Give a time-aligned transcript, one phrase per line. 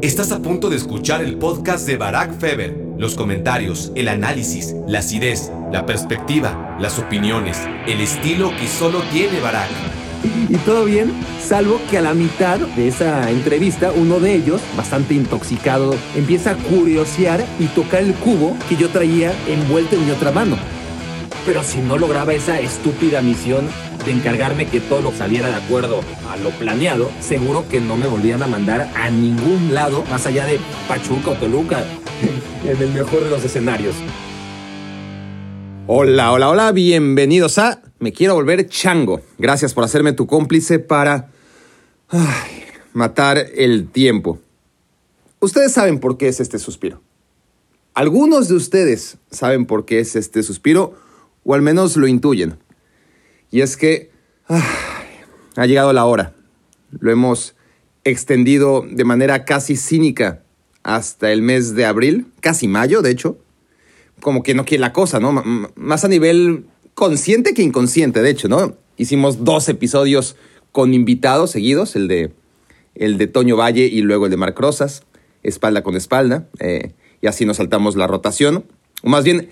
[0.00, 2.72] Estás a punto de escuchar el podcast de Barack Feber.
[2.98, 7.58] Los comentarios, el análisis, la acidez, la perspectiva, las opiniones,
[7.88, 9.68] el estilo que solo tiene Barack.
[10.48, 15.14] Y todo bien, salvo que a la mitad de esa entrevista, uno de ellos, bastante
[15.14, 20.30] intoxicado, empieza a curiosear y tocar el cubo que yo traía envuelto en mi otra
[20.30, 20.56] mano.
[21.48, 23.66] Pero si no lograba esa estúpida misión
[24.04, 28.06] de encargarme que todo lo saliera de acuerdo a lo planeado, seguro que no me
[28.06, 31.82] volvían a mandar a ningún lado más allá de Pachuca o Toluca,
[32.64, 33.94] en el mejor de los escenarios.
[35.86, 39.22] Hola, hola, hola, bienvenidos a Me quiero volver chango.
[39.38, 41.30] Gracias por hacerme tu cómplice para
[42.10, 44.38] ay, matar el tiempo.
[45.40, 47.00] Ustedes saben por qué es este suspiro.
[47.94, 51.07] Algunos de ustedes saben por qué es este suspiro,
[51.48, 52.58] o al menos lo intuyen.
[53.50, 54.10] Y es que
[54.46, 54.60] ay,
[55.56, 56.34] ha llegado la hora.
[57.00, 57.56] Lo hemos
[58.04, 60.42] extendido de manera casi cínica
[60.82, 63.38] hasta el mes de abril, casi mayo, de hecho
[64.20, 65.42] como que no quiere la cosa, ¿no?
[65.76, 66.64] Más a nivel
[66.94, 68.76] consciente que inconsciente, de hecho, ¿no?
[68.96, 70.36] Hicimos dos episodios
[70.72, 72.32] con invitados seguidos, el de,
[72.94, 75.04] el de Toño Valle y luego el de Marc Rosas,
[75.42, 78.64] espalda con espalda, eh, y así nos saltamos la rotación.
[79.02, 79.48] O más bien,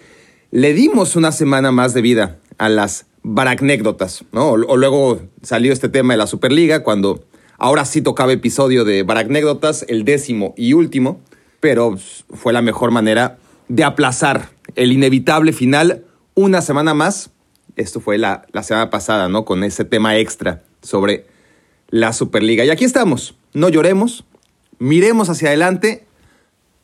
[0.50, 4.50] le dimos una semana más de vida a las baracnécdotas, ¿no?
[4.50, 7.24] O, luego salió este tema de la Superliga, cuando
[7.58, 11.20] ahora sí tocaba episodio de baracnécdotas, el décimo y último,
[11.60, 11.96] pero
[12.30, 17.30] fue la mejor manera de aplazar el inevitable final una semana más.
[17.74, 19.44] Esto fue la, la, semana pasada, ¿no?
[19.44, 21.26] Con ese tema extra sobre
[21.88, 22.64] la Superliga.
[22.64, 23.34] Y aquí estamos.
[23.52, 24.24] No lloremos,
[24.78, 26.05] miremos hacia adelante,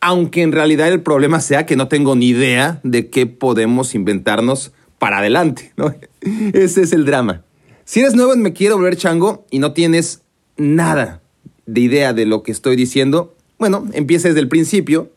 [0.03, 4.73] aunque en realidad el problema sea que no tengo ni idea de qué podemos inventarnos
[4.99, 5.95] para adelante, ¿no?
[6.53, 7.45] Ese es el drama.
[7.85, 10.23] Si eres nuevo en Me Quiero Volver Chango y no tienes
[10.57, 11.23] nada
[11.67, 15.13] de idea de lo que estoy diciendo, bueno, empieza desde el principio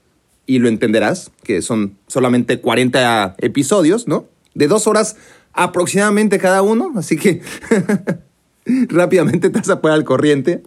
[0.46, 4.28] y lo entenderás, que son solamente 40 episodios, ¿no?
[4.54, 5.18] De dos horas
[5.54, 7.42] aproximadamente cada uno, así que
[8.90, 10.62] rápidamente te vas a poner al corriente.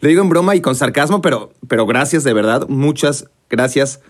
[0.00, 4.00] Lo digo en broma y con sarcasmo, pero, pero gracias de verdad, muchas gracias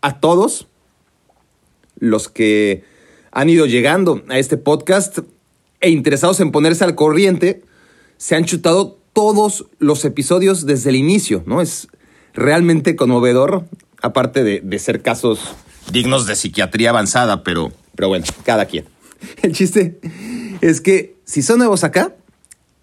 [0.00, 0.66] a todos
[1.98, 2.84] los que
[3.32, 5.18] han ido llegando a este podcast
[5.80, 7.62] e interesados en ponerse al corriente,
[8.16, 11.60] se han chutado todos los episodios desde el inicio, ¿no?
[11.60, 11.88] Es,
[12.36, 13.64] realmente conmovedor,
[14.00, 15.40] aparte de, de, ser casos
[15.90, 18.84] dignos de psiquiatría avanzada, pero, pero bueno, cada quien.
[19.42, 19.98] El chiste
[20.60, 22.14] es que si son nuevos acá,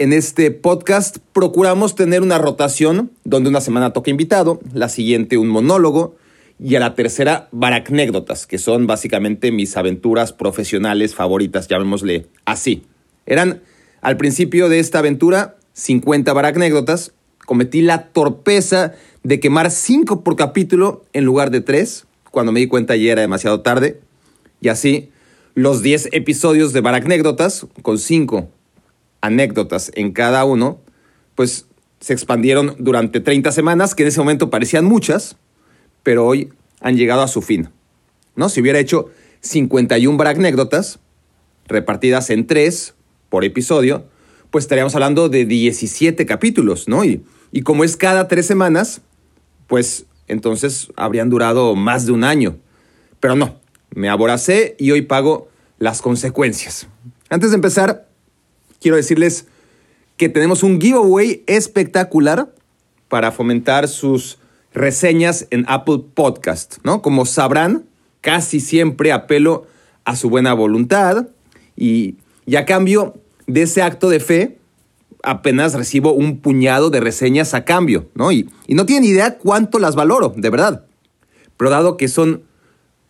[0.04, 5.48] en este podcast procuramos tener una rotación donde una semana toca invitado, la siguiente un
[5.48, 6.18] monólogo
[6.60, 12.84] y a la tercera baracnécdotas, que son básicamente mis aventuras profesionales favoritas, llamémosle así.
[13.26, 13.62] Eran
[14.02, 17.14] al principio de esta aventura 50 baracnécdotas,
[17.46, 18.92] cometí la torpeza
[19.24, 23.22] de quemar cinco por capítulo en lugar de tres, cuando me di cuenta ya era
[23.22, 24.02] demasiado tarde.
[24.60, 25.12] Y así,
[25.56, 28.50] los 10 episodios de Baracnécdotas, con cinco
[29.24, 30.82] anécdotas en cada uno,
[31.34, 31.66] pues
[32.02, 35.38] se expandieron durante 30 semanas, que en ese momento parecían muchas,
[36.04, 36.52] pero hoy
[36.82, 37.70] han llegado a su fin.
[38.36, 38.50] ¿No?
[38.50, 41.00] Si hubiera hecho 51 Baracnécdotas,
[41.68, 42.96] repartidas en tres
[43.30, 44.06] por episodio,
[44.52, 47.06] pues estaríamos hablando de 17 capítulos, ¿no?
[47.06, 47.24] Y,
[47.54, 49.02] y como es cada tres semanas,
[49.68, 52.58] pues entonces habrían durado más de un año.
[53.22, 53.62] Pero no,
[53.96, 55.48] me aboracé y hoy pago
[55.80, 56.88] las consecuencias.
[57.30, 58.08] Antes de empezar,
[58.84, 59.48] quiero decirles
[60.18, 62.54] que tenemos un giveaway espectacular
[63.08, 64.38] para fomentar sus
[64.74, 67.02] reseñas en Apple Podcast, ¿no?
[67.02, 67.86] Como sabrán,
[68.22, 69.66] casi siempre apelo
[70.04, 71.28] a su buena voluntad
[71.78, 72.18] y,
[72.56, 73.16] a cambio
[73.48, 74.58] de ese acto de fe,
[75.24, 78.32] apenas recibo un puñado de reseñas a cambio, ¿no?
[78.34, 80.86] Y, y no tienen idea cuánto las valoro, de verdad.
[81.56, 82.44] Pero dado que son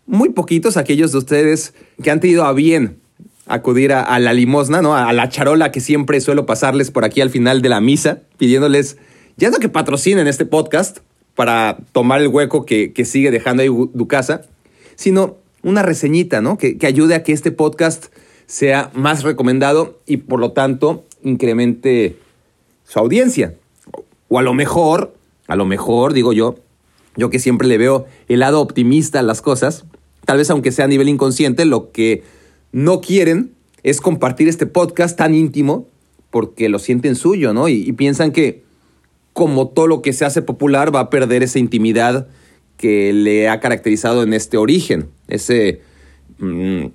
[0.06, 1.74] muy poquitos aquellos de ustedes
[2.04, 3.03] que han tenido a bien
[3.48, 4.96] acudir a, la limosna, ¿no?
[4.96, 8.98] A la charola que siempre suelo pasarles por aquí al final de la misa, pidiéndoles,
[9.38, 11.00] ya no que patrocinen este podcast
[11.36, 14.44] para tomar el hueco que, que sigue dejando ahí tu casa,
[14.96, 16.58] sino una reseñita, ¿no?
[16.58, 18.08] Que, que ayude a que este podcast
[18.46, 22.18] sea más recomendado y por lo tanto incremente
[22.86, 23.56] su audiencia.
[24.30, 25.14] O a lo mejor,
[25.48, 26.56] a lo mejor, digo yo,
[27.16, 29.86] yo que siempre le veo el lado optimista a las cosas,
[30.26, 32.24] tal vez aunque sea a nivel inconsciente, lo que
[32.74, 33.52] no quieren
[33.84, 35.88] es compartir este podcast tan íntimo
[36.30, 37.70] porque lo sienten suyo, ¿no?
[37.70, 38.64] Y, piensan que
[39.32, 42.28] como todo lo que se hace popular va a perder esa intimidad
[42.78, 45.82] que le ha caracterizado en este origen, ese
[46.40, 46.88] mmm,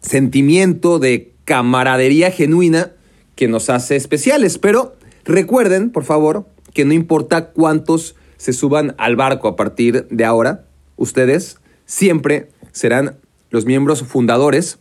[0.00, 2.92] sentimiento de camaradería genuina
[3.34, 4.58] que nos hace especiales.
[4.58, 10.24] Pero recuerden, por favor, que no importa cuántos se suban al barco a partir de
[10.24, 10.64] ahora,
[10.96, 13.16] ustedes siempre serán
[13.50, 14.78] los miembros fundadores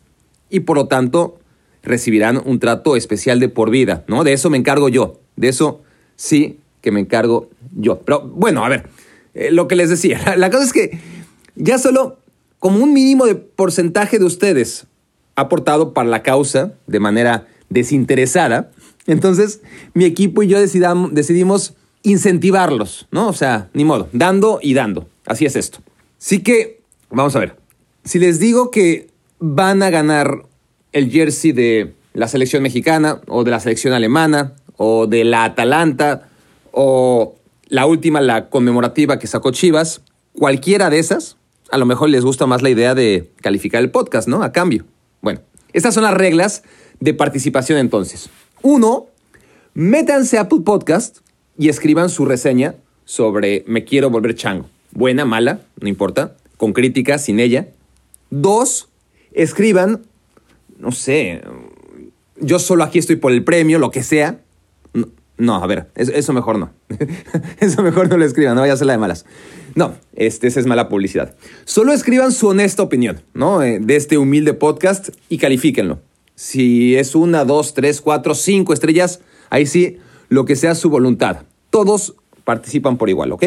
[0.49, 1.39] y por lo tanto
[1.83, 4.23] recibirán un trato especial de por vida, ¿no?
[4.23, 5.81] De eso me encargo yo, de eso
[6.15, 7.99] sí que me encargo yo.
[7.99, 8.89] Pero bueno, a ver,
[9.33, 10.99] eh, lo que les decía, la cosa es que
[11.55, 12.17] ya solo
[12.59, 14.87] como un mínimo de porcentaje de ustedes
[15.35, 18.71] ha aportado para la causa de manera desinteresada,
[19.05, 19.61] entonces
[19.93, 23.27] mi equipo y yo decidimos incentivarlos, ¿no?
[23.27, 25.07] O sea, ni modo, dando y dando.
[25.25, 25.79] Así es esto.
[26.19, 27.57] Así que, vamos a ver,
[28.03, 30.43] si les digo que van a ganar
[30.91, 36.29] el jersey de la selección mexicana o de la selección alemana o de la Atalanta
[36.71, 37.35] o
[37.67, 40.01] la última, la conmemorativa que sacó Chivas,
[40.33, 41.37] cualquiera de esas,
[41.71, 44.41] a lo mejor les gusta más la idea de calificar el podcast, ¿no?
[44.43, 44.85] A cambio.
[45.21, 45.41] Bueno,
[45.73, 46.63] estas son las reglas
[46.99, 48.29] de participación entonces.
[48.61, 49.07] Uno,
[49.73, 51.17] métanse a Apple Podcast
[51.57, 52.75] y escriban su reseña
[53.05, 54.69] sobre Me quiero volver chango.
[54.91, 57.67] Buena, mala, no importa, con crítica, sin ella.
[58.29, 58.89] Dos,
[59.37, 60.01] escriban,
[60.79, 61.41] no sé,
[62.39, 64.41] yo solo aquí estoy por el premio, lo que sea.
[65.37, 66.71] No, a ver, eso, mejor no.
[67.59, 69.25] eso mejor no lo escriban, no vaya a ser la de malas.
[69.75, 71.35] No, este, esa es mala publicidad.
[71.65, 73.61] Solo escriban su honesta opinión, ¿no?
[73.61, 75.99] Eh, de este humilde podcast y califíquenlo.
[76.33, 79.99] Si es una, dos, tres, cuatro, cinco estrellas, ahí sí,
[80.29, 81.43] lo que sea su voluntad.
[81.69, 83.43] Todos participan por igual, ¿ok?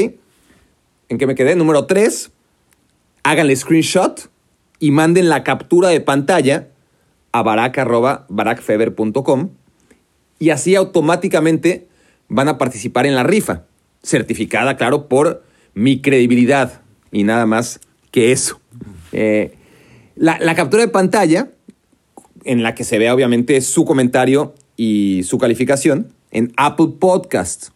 [1.08, 1.56] ¿En qué me quedé?
[1.56, 2.31] Número tres,
[3.25, 4.31] háganle screenshot
[4.81, 6.67] y manden la captura de pantalla
[7.32, 9.50] a barack.barackfeber.com
[10.41, 11.87] y así automáticamente
[12.29, 13.62] van a participar en la rifa,
[14.03, 15.44] certificada, claro, por
[15.75, 16.81] mi credibilidad
[17.12, 17.81] y nada más
[18.11, 18.61] que eso.
[19.12, 19.55] Eh,
[20.17, 21.50] la, captura de pantalla,
[22.44, 27.69] en la que se ve obviamente su comentario y su calificación, en Apple Podcast.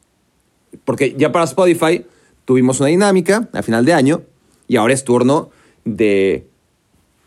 [0.85, 2.05] Porque ya para Spotify
[2.45, 4.23] tuvimos una dinámica a final de año
[4.69, 5.51] y ahora es turno
[5.85, 6.47] de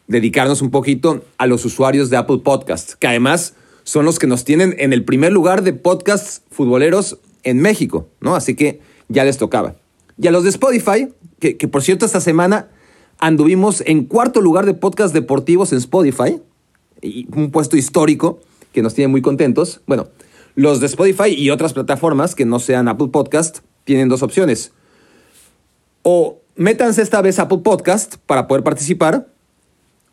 [0.07, 4.43] dedicarnos un poquito a los usuarios de Apple Podcast, que además son los que nos
[4.43, 8.35] tienen en el primer lugar de podcasts futboleros en México, ¿no?
[8.35, 9.75] Así que ya les tocaba.
[10.19, 11.09] Y a los de Spotify,
[11.39, 12.69] que, por cierto esta semana
[13.19, 16.41] anduvimos en cuarto lugar de podcast deportivos en Spotify,
[17.35, 18.39] un puesto histórico
[18.73, 19.81] que nos tiene muy contentos.
[19.87, 20.09] Bueno,
[20.55, 24.71] los de Spotify y otras plataformas que no sean Apple Podcast tienen dos opciones.
[26.01, 29.27] O métanse esta vez a Apple Podcast para poder participar,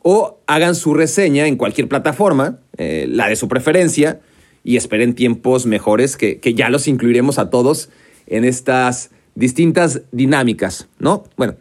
[0.07, 4.21] o hagan su reseña en cualquier plataforma, eh, la de su preferencia,
[4.63, 7.89] y esperen tiempos mejores que, que ya los incluiremos a todos
[8.27, 11.25] en estas distintas dinámicas, ¿no?
[11.39, 11.57] Bueno,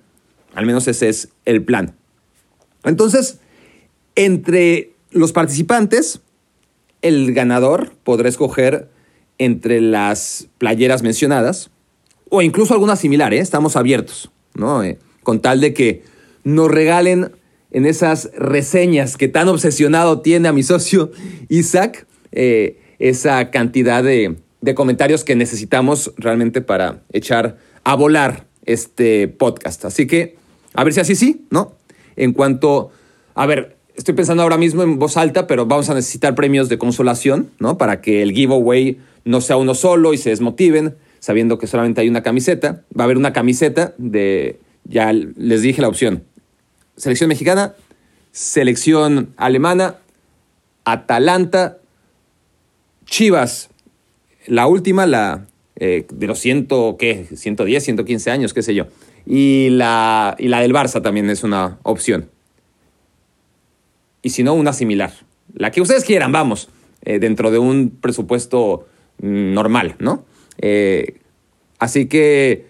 [0.56, 1.95] al menos ese es el plan.
[2.84, 3.40] Entonces,
[4.16, 6.19] entre los participantes,
[7.01, 8.90] el ganador podrá escoger
[9.38, 11.72] entre las playeras mencionadas
[12.30, 13.40] o incluso alguna similar, ¿eh?
[13.40, 14.84] estamos abiertos, ¿no?
[14.84, 16.04] Eh, con tal de que
[16.44, 17.31] nos regalen
[17.74, 21.12] en esas reseñas que tan obsesionado tiene a mi socio
[21.50, 24.38] Isaac, eh, esa cantidad de,
[24.75, 29.84] comentarios que necesitamos realmente para echar a volar este podcast.
[29.84, 30.38] Así que,
[30.74, 31.74] a ver si así sí, ¿no?
[32.16, 32.92] En cuanto,
[33.36, 36.78] a ver, estoy pensando ahora mismo en voz alta, pero vamos a necesitar premios de
[36.78, 37.78] consolación, ¿no?
[37.78, 42.08] Para que el giveaway no sea uno solo y se desmotiven, sabiendo que solamente hay
[42.08, 42.84] una camiseta.
[42.98, 46.24] Va a haber una camiseta de, ya les dije la opción,
[46.95, 47.76] selección mexicana,
[48.31, 49.97] selección alemana,
[50.85, 51.78] Atalanta,
[53.06, 53.69] Chivas,
[54.47, 55.45] la última, la
[55.76, 57.26] eh, de los ciento, ¿qué?
[57.35, 58.88] 110, 115 años, qué sé yo.
[59.26, 62.30] Y la, y la del Barça también es una opción.
[64.21, 65.12] Y si no, una similar.
[65.54, 66.69] La que ustedes quieran, vamos,
[67.04, 68.88] eh, dentro de un presupuesto
[69.21, 70.26] mm, normal, ¿no?
[70.59, 71.19] Eh,
[71.80, 72.66] así que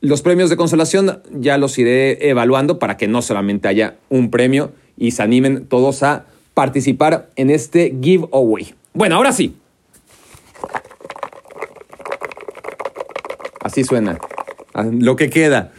[0.00, 4.72] los premios de consolación ya los iré evaluando para que no solamente haya un premio
[4.96, 8.74] y se animen todos a participar en este giveaway.
[8.92, 9.56] Bueno, ahora sí.
[13.62, 14.18] Así suena.
[14.74, 15.72] Ah, lo que queda.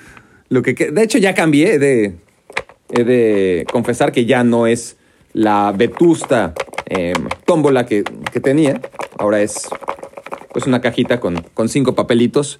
[0.49, 1.73] Lo que De hecho, ya cambié.
[1.73, 2.15] He de,
[2.89, 4.97] de confesar que ya no es
[5.33, 6.53] la vetusta
[6.87, 7.13] eh,
[7.45, 8.03] tómbola que,
[8.41, 8.81] tenía.
[9.17, 9.67] Ahora es
[10.51, 12.59] pues una cajita con, con cinco papelitos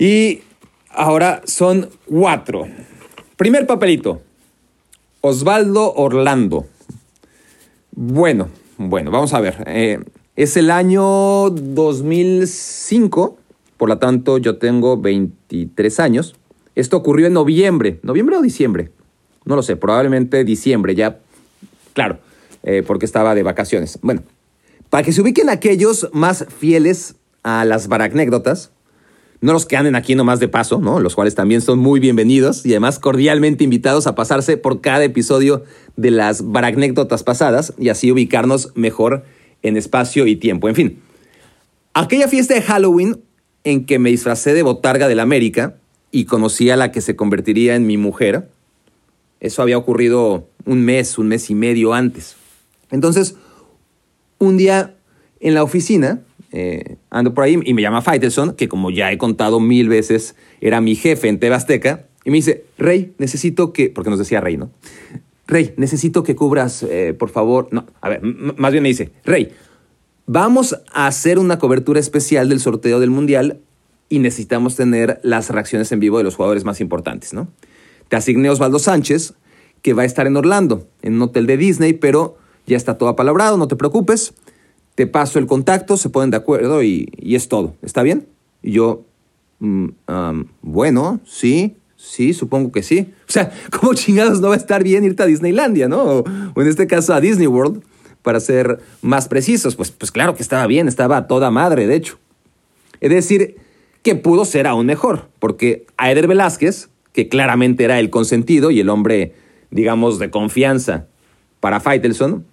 [0.00, 0.40] y
[0.88, 2.66] ahora son cuatro.
[3.36, 4.22] Primer papelito.
[5.20, 6.66] Osvaldo Orlando.
[7.92, 9.62] Bueno, bueno, vamos a ver.
[9.66, 10.00] Eh,
[10.36, 13.38] es el año 2005,
[13.76, 16.34] por lo tanto yo tengo 23 años.
[16.74, 18.90] Esto ocurrió en noviembre, noviembre o diciembre.
[19.44, 21.18] No lo sé, probablemente diciembre, ya,
[21.92, 22.20] claro,
[22.62, 23.98] eh, porque estaba de vacaciones.
[24.00, 24.22] Bueno,
[24.88, 28.72] para que se ubiquen aquellos más fieles a las baracnécdotas,
[29.40, 31.00] no los que anden aquí nomás de paso, ¿no?
[31.00, 35.64] Los cuales también son muy bienvenidos y además cordialmente invitados a pasarse por cada episodio
[35.96, 39.24] de las baragnécdotas pasadas y así ubicarnos mejor
[39.62, 40.68] en espacio y tiempo.
[40.68, 41.02] En fin,
[41.94, 43.20] aquella fiesta de Halloween
[43.64, 45.76] en que me disfracé de botarga del América
[46.10, 48.48] y conocí a la que se convertiría en mi mujer,
[49.40, 52.36] eso había ocurrido un mes, un mes y medio antes.
[52.90, 53.36] Entonces,
[54.38, 54.96] un día
[55.40, 56.20] en la oficina,
[56.52, 60.34] eh, ando por ahí y me llama Faitelson, que como ya he contado mil veces,
[60.60, 64.56] era mi jefe en Tebasteca, y me dice, Rey, necesito que, porque nos decía Rey,
[64.56, 64.70] ¿no?
[65.46, 69.52] Rey, necesito que cubras, eh, por favor, no, a ver, más bien me dice, Rey,
[70.26, 73.60] vamos a hacer una cobertura especial del sorteo del Mundial
[74.08, 77.48] y necesitamos tener las reacciones en vivo de los jugadores más importantes, ¿no?
[78.08, 79.34] Te asigné Osvaldo Sánchez,
[79.82, 83.08] que va a estar en Orlando, en un hotel de Disney, pero ya está todo
[83.08, 84.34] apalabrado, no te preocupes
[84.94, 87.74] te paso el contacto, se ponen de acuerdo y, es todo.
[87.82, 88.26] ¿Está bien?
[88.62, 89.04] Y yo,
[89.60, 89.88] mm,
[90.62, 93.12] bueno, sí, sí, supongo que sí.
[93.28, 96.02] O sea, ¿cómo chingados no va a estar bien irte a Disneylandia, no?
[96.02, 97.82] O, en este caso a Disney World,
[98.22, 99.76] para ser más precisos.
[99.76, 102.18] Pues, pues claro que estaba bien, estaba toda madre, de hecho.
[103.00, 103.56] Es decir,
[104.02, 108.80] que pudo ser aún mejor, porque a Eder Velázquez, que claramente era el consentido y
[108.80, 109.34] el hombre,
[109.70, 111.06] digamos, de confianza
[111.60, 112.44] para Faitelson,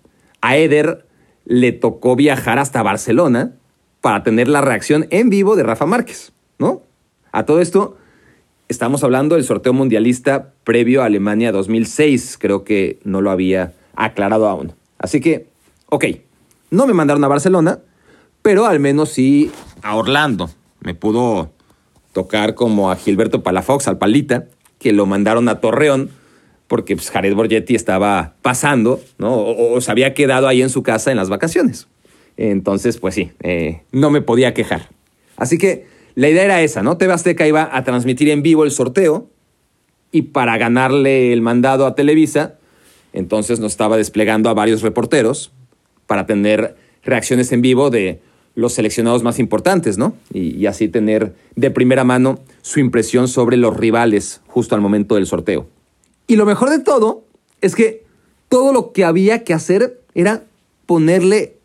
[0.41, 1.06] a Eder
[1.47, 3.53] le tocó viajar hasta Barcelona
[4.01, 6.81] para tener la reacción en vivo de Rafa Márquez, ¿no?
[7.31, 7.97] A todo esto,
[8.67, 14.47] estamos hablando del sorteo mundialista previo a Alemania 2006, creo que no lo había aclarado
[14.49, 14.73] aún.
[14.99, 15.47] Así que,
[15.87, 16.05] ok,
[16.69, 17.79] no me mandaron a Barcelona,
[18.41, 19.49] pero al menos sí
[19.83, 20.49] a Orlando.
[20.81, 21.51] Me pudo
[22.11, 24.47] tocar como a Gilberto Palafox, al Palita,
[24.79, 26.09] que lo mandaron a Torreón
[26.67, 29.35] porque pues, Jared Borgetti estaba pasando, ¿no?
[29.35, 31.87] O, se había quedado ahí en su casa en las vacaciones.
[32.35, 34.89] Entonces, pues sí, eh, no me podía quejar.
[35.37, 36.97] Así que la idea era esa, ¿no?
[36.97, 39.29] TV Azteca iba a transmitir en vivo el sorteo
[40.11, 42.55] y para ganarle el mandado a Televisa,
[43.13, 45.51] entonces nos estaba desplegando a varios reporteros
[46.05, 48.21] para tener reacciones en vivo de
[48.55, 50.15] los seleccionados más importantes, ¿no?
[50.33, 55.27] y así tener de primera mano su impresión sobre los rivales justo al momento del
[55.27, 55.67] sorteo.
[56.27, 57.23] Y lo mejor de todo
[57.61, 58.03] es que
[58.49, 60.43] todo lo que había que hacer era
[60.85, 61.57] ponerle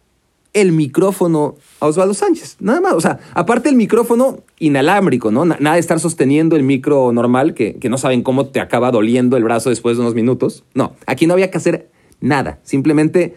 [0.53, 2.57] el micrófono a Osvaldo Sánchez.
[2.61, 2.93] Nada más.
[2.93, 5.45] O sea, aparte el micrófono inalámbrico, ¿no?
[5.45, 9.37] Nada de estar sosteniendo el micro normal, que, que, no saben cómo te acaba doliendo
[9.37, 10.65] el brazo después de unos minutos.
[10.75, 11.91] No, aquí no había que hacer
[12.21, 12.61] nada.
[12.63, 13.35] Simplemente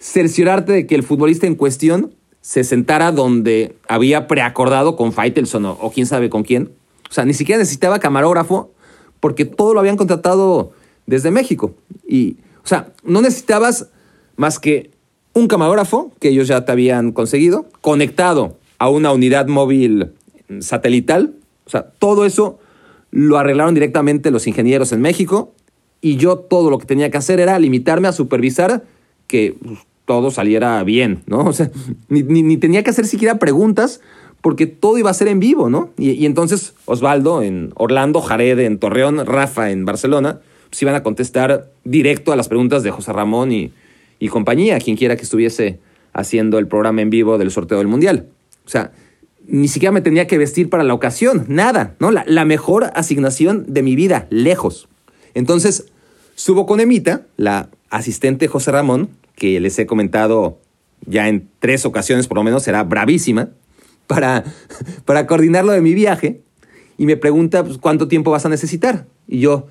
[0.00, 5.72] cerciorarte de que el futbolista en cuestión se sentara donde había preacordado con Faitelson o,
[5.72, 6.72] o quién sabe con quién.
[7.08, 8.72] O sea, ni siquiera necesitaba camarógrafo
[9.20, 10.72] porque todo lo habían contratado
[11.06, 11.74] desde México.
[12.06, 13.88] Y, o sea, no necesitabas
[14.36, 14.90] más que
[15.32, 20.12] un camarógrafo que ellos ya te habían conseguido, conectado a una unidad móvil
[20.60, 21.34] satelital.
[21.66, 22.58] O sea, todo eso
[23.10, 25.52] lo arreglaron directamente los ingenieros en México
[26.00, 28.84] y yo todo lo que tenía que hacer era limitarme a supervisar
[29.26, 31.40] que pues, todo saliera bien, ¿no?
[31.44, 31.70] O sea,
[32.08, 34.00] ni, ni tenía que hacer siquiera preguntas
[34.46, 35.90] porque todo iba a ser en vivo, ¿no?
[35.98, 40.38] Y, entonces Osvaldo en Orlando, Jared en Torreón, Rafa en Barcelona,
[40.70, 43.72] pues iban a contestar directo a las preguntas de José Ramón y,
[44.28, 45.80] compañía, quien quiera que estuviese
[46.12, 48.28] haciendo el programa en vivo del sorteo del Mundial.
[48.64, 48.92] O sea,
[49.48, 52.12] ni siquiera me tenía que vestir para la ocasión, nada, ¿no?
[52.12, 54.86] La, la mejor asignación de mi vida, lejos.
[55.34, 55.88] Entonces,
[56.36, 60.60] subo con Emita, la asistente José Ramón, que les he comentado
[61.04, 63.48] ya en tres ocasiones por lo menos, será bravísima
[64.06, 64.44] para,
[65.04, 66.42] para coordinar lo de mi viaje
[66.98, 69.06] y me pregunta pues, cuánto tiempo vas a necesitar.
[69.26, 69.66] Y yo,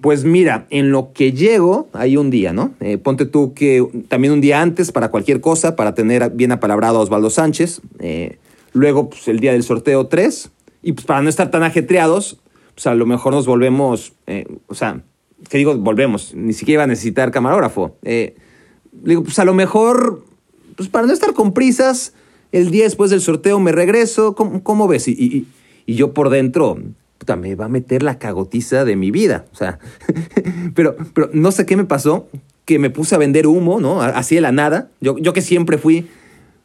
[0.00, 2.74] pues mira, en lo que llego hay un día, ¿no?
[2.80, 6.98] Eh, ponte tú que también un día antes para cualquier cosa, para tener bien apalabrado
[6.98, 7.80] a Osvaldo Sánchez.
[8.00, 8.38] Eh,
[8.72, 10.50] luego, pues el día del sorteo tres
[10.82, 12.40] Y pues para no estar tan ajetreados,
[12.74, 15.02] pues a lo mejor nos volvemos, eh, o sea,
[15.48, 15.76] ¿qué digo?
[15.76, 17.96] Volvemos, ni siquiera iba a necesitar camarógrafo.
[18.92, 20.24] digo, pues a lo mejor,
[20.76, 22.14] pues para no estar con prisas,
[22.52, 25.08] el día después del sorteo me regreso, ¿cómo, ves?
[25.08, 25.46] Y,
[25.86, 26.78] yo por dentro,
[27.18, 29.46] puta, me va a meter la cagotiza de mi vida.
[29.52, 29.78] O sea,
[30.74, 32.28] pero, pero no sé qué me pasó,
[32.64, 34.02] que me puse a vender humo, ¿no?
[34.02, 34.90] Así de la nada.
[35.00, 36.08] Yo, yo que siempre fui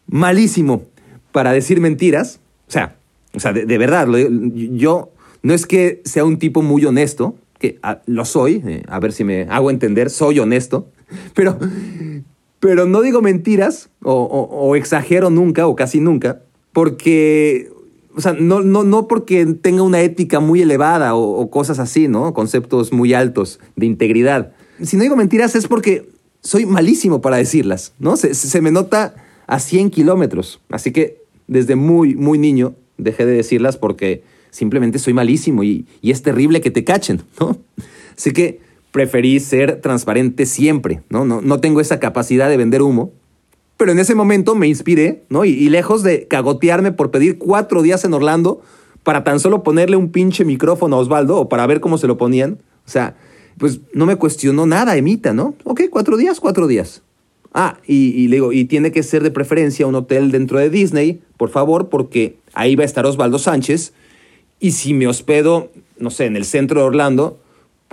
[0.07, 0.83] malísimo
[1.31, 2.39] para decir mentiras.
[2.67, 2.97] O sea,
[3.33, 4.07] o sea de, verdad,
[4.51, 5.11] yo
[5.41, 9.13] no es que sea un tipo muy honesto, que ah, lo soy, eh, a ver
[9.13, 10.89] si me hago entender, soy honesto,
[11.35, 11.57] pero,
[12.63, 17.69] pero no digo mentiras o, exagero nunca o casi nunca, porque,
[18.15, 22.33] o sea, no, no, no porque tenga una ética muy elevada o, cosas así, ¿no?
[22.33, 24.53] Conceptos muy altos de integridad.
[24.81, 26.07] Si no digo mentiras es porque
[26.39, 28.15] soy malísimo para decirlas, ¿no?
[28.15, 29.13] Se, se me nota
[29.45, 30.61] a 100 kilómetros.
[30.69, 36.11] Así que desde muy, muy niño, dejé de decirlas porque simplemente soy malísimo y, y
[36.11, 37.57] es terrible que te cachen, ¿no?
[38.17, 38.61] Así que
[38.93, 41.25] preferí ser transparente siempre, ¿no?
[41.25, 43.11] No, no tengo esa capacidad de vender humo,
[43.75, 45.45] pero en ese momento me inspiré, ¿no?
[45.45, 48.61] Y, lejos de cagotearme por pedir cuatro días en Orlando
[49.01, 52.17] para tan solo ponerle un pinche micrófono a Osvaldo o para ver cómo se lo
[52.17, 53.17] ponían, o sea,
[53.57, 55.55] pues no me cuestionó nada, Emita, ¿no?
[55.63, 57.01] Ok, cuatro días, cuatro días.
[57.51, 60.69] Ah, y, y, le digo, y tiene que ser de preferencia un hotel dentro de
[60.69, 63.93] Disney, por favor, porque ahí va a estar Osvaldo Sánchez.
[64.59, 67.39] Y si me hospedo, no sé, en el centro de Orlando,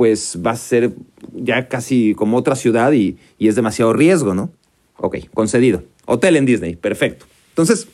[0.00, 0.92] pues va a ser
[1.35, 4.50] ya casi como otra ciudad y, es demasiado riesgo, ¿no?
[4.97, 5.83] Ok, concedido.
[6.07, 7.26] Hotel en Disney, perfecto.
[7.50, 7.87] Entonces,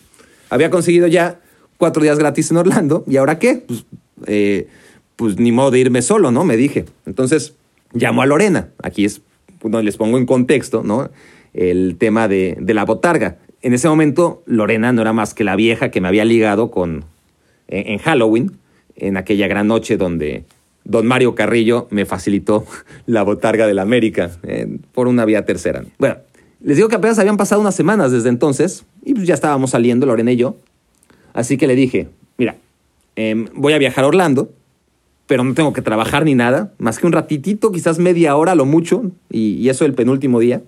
[0.48, 1.40] había conseguido ya
[1.78, 3.02] cuatro días gratis en Orlando.
[3.08, 3.56] ¿Y ahora qué?
[3.56, 3.86] Pues,
[4.28, 4.68] eh,
[5.16, 6.44] pues ni modo de irme solo, ¿no?
[6.44, 6.84] Me dije.
[7.06, 7.54] Entonces,
[7.92, 8.68] llamo a Lorena.
[8.84, 9.20] Aquí es
[9.60, 11.10] donde les pongo en contexto, ¿no?
[11.54, 13.38] El tema de, la botarga.
[13.62, 17.04] En ese momento, Lorena no era más que la vieja que me había ligado con
[17.66, 18.58] en Halloween,
[18.94, 20.44] en aquella gran noche donde
[20.86, 22.64] don Mario Carrillo me facilitó
[23.06, 24.30] la botarga de la América
[24.92, 25.84] por una vía tercera.
[25.98, 26.16] Bueno,
[26.62, 30.06] les digo que apenas habían pasado unas semanas desde entonces y pues ya estábamos saliendo,
[30.06, 30.56] Lorena y yo.
[31.34, 32.56] Así que le dije, mira,
[33.16, 34.50] eh, voy a viajar a Orlando,
[35.26, 38.64] pero no tengo que trabajar ni nada, más que un ratitito, quizás media hora, lo
[38.64, 40.62] mucho, y, y eso el penúltimo día.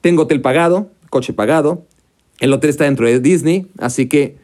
[0.00, 1.84] Tengo hotel pagado, coche pagado,
[2.40, 4.36] el hotel está dentro de Disney, así que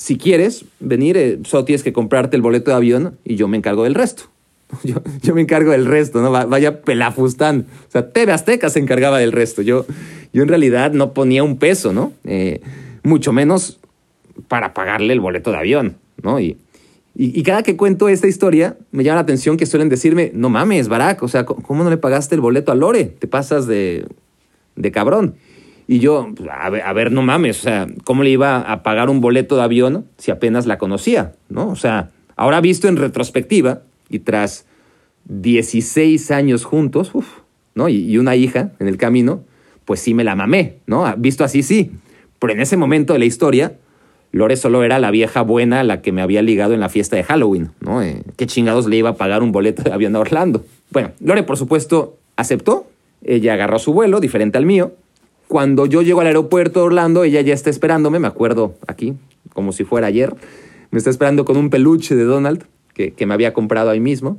[0.00, 3.58] si quieres venir, eh, solo tienes que comprarte el boleto de avión y yo me
[3.58, 4.29] encargo del resto.
[4.84, 6.30] Yo, yo, me encargo del resto, ¿no?
[6.30, 7.66] Vaya pelafustán.
[7.88, 9.62] O sea, TV Azteca se encargaba del resto.
[9.62, 9.84] Yo,
[10.32, 12.12] yo en realidad no ponía un peso, ¿no?
[12.24, 12.60] Eh,
[13.02, 13.80] mucho menos
[14.48, 16.40] para pagarle el boleto de avión, ¿no?
[16.40, 16.56] Y,
[17.14, 20.88] y, cada que cuento esta historia, me llama la atención que suelen decirme, no mames,
[20.88, 23.04] Barack, o sea, ¿cómo no le pagaste el boleto a Lore?
[23.04, 24.06] Te pasas de,
[24.76, 25.34] de cabrón.
[25.88, 28.82] Y yo, pues, a ver, a ver, no mames, o sea, ¿cómo le iba a
[28.84, 31.68] pagar un boleto de avión si apenas la conocía, ¿no?
[31.68, 34.66] O sea, ahora visto en retrospectiva, y tras
[35.26, 37.12] 16 años juntos,
[37.74, 37.88] ¿no?
[37.88, 39.44] Y, una hija en el camino,
[39.84, 41.04] pues sí me la mamé, ¿no?
[41.16, 41.92] Visto así, sí.
[42.38, 43.76] Pero en ese momento de la historia,
[44.32, 47.22] Lore solo era la vieja buena la que me había ligado en la fiesta de
[47.22, 48.02] Halloween, ¿no?
[48.02, 50.64] Eh, ¿Qué chingados le iba a pagar un boleto de avión a Orlando?
[50.90, 52.86] Bueno, Lore, por supuesto, aceptó.
[53.22, 54.92] Ella agarró su vuelo, diferente al mío.
[55.46, 59.14] Cuando yo llego al aeropuerto de Orlando, ella ya está esperándome, me acuerdo aquí,
[59.52, 60.34] como si fuera ayer.
[60.90, 64.38] Me está esperando con un peluche de Donald que, me había comprado ahí mismo.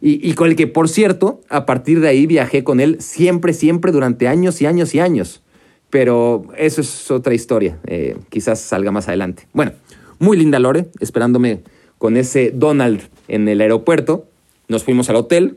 [0.00, 3.92] Y, con el que, por cierto, a partir de ahí viajé con él siempre, siempre
[3.92, 5.42] durante años y años y años.
[5.90, 7.78] Pero eso es otra historia.
[7.86, 9.48] Eh, quizás salga más adelante.
[9.52, 9.72] Bueno,
[10.18, 11.62] muy linda Lore, esperándome
[11.98, 14.26] con ese Donald en el aeropuerto.
[14.68, 15.56] Nos fuimos al hotel.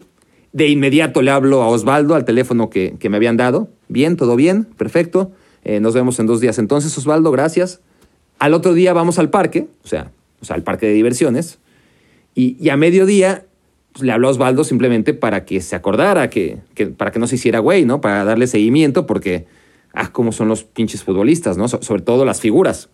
[0.54, 3.70] De inmediato le hablo a Osvaldo al teléfono que, que me habían dado.
[3.88, 5.32] Bien, todo bien, perfecto.
[5.64, 7.82] Eh, nos vemos en dos días entonces, Osvaldo, gracias.
[8.40, 10.12] Al otro día vamos al parque, sea,
[10.42, 11.60] o sea al parque de diversiones.
[12.40, 13.44] Y, y a mediodía
[13.92, 16.60] pues, le habló a Osvaldo simplemente para que se acordara, que,
[16.96, 18.00] para que no se hiciera güey, ¿no?
[18.00, 19.46] Para darle seguimiento, porque,
[19.94, 21.68] ah, cómo son los pinches futbolistas, ¿no?
[21.68, 22.88] So, sobre todo las figuras.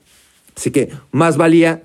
[0.58, 1.84] Así que más valía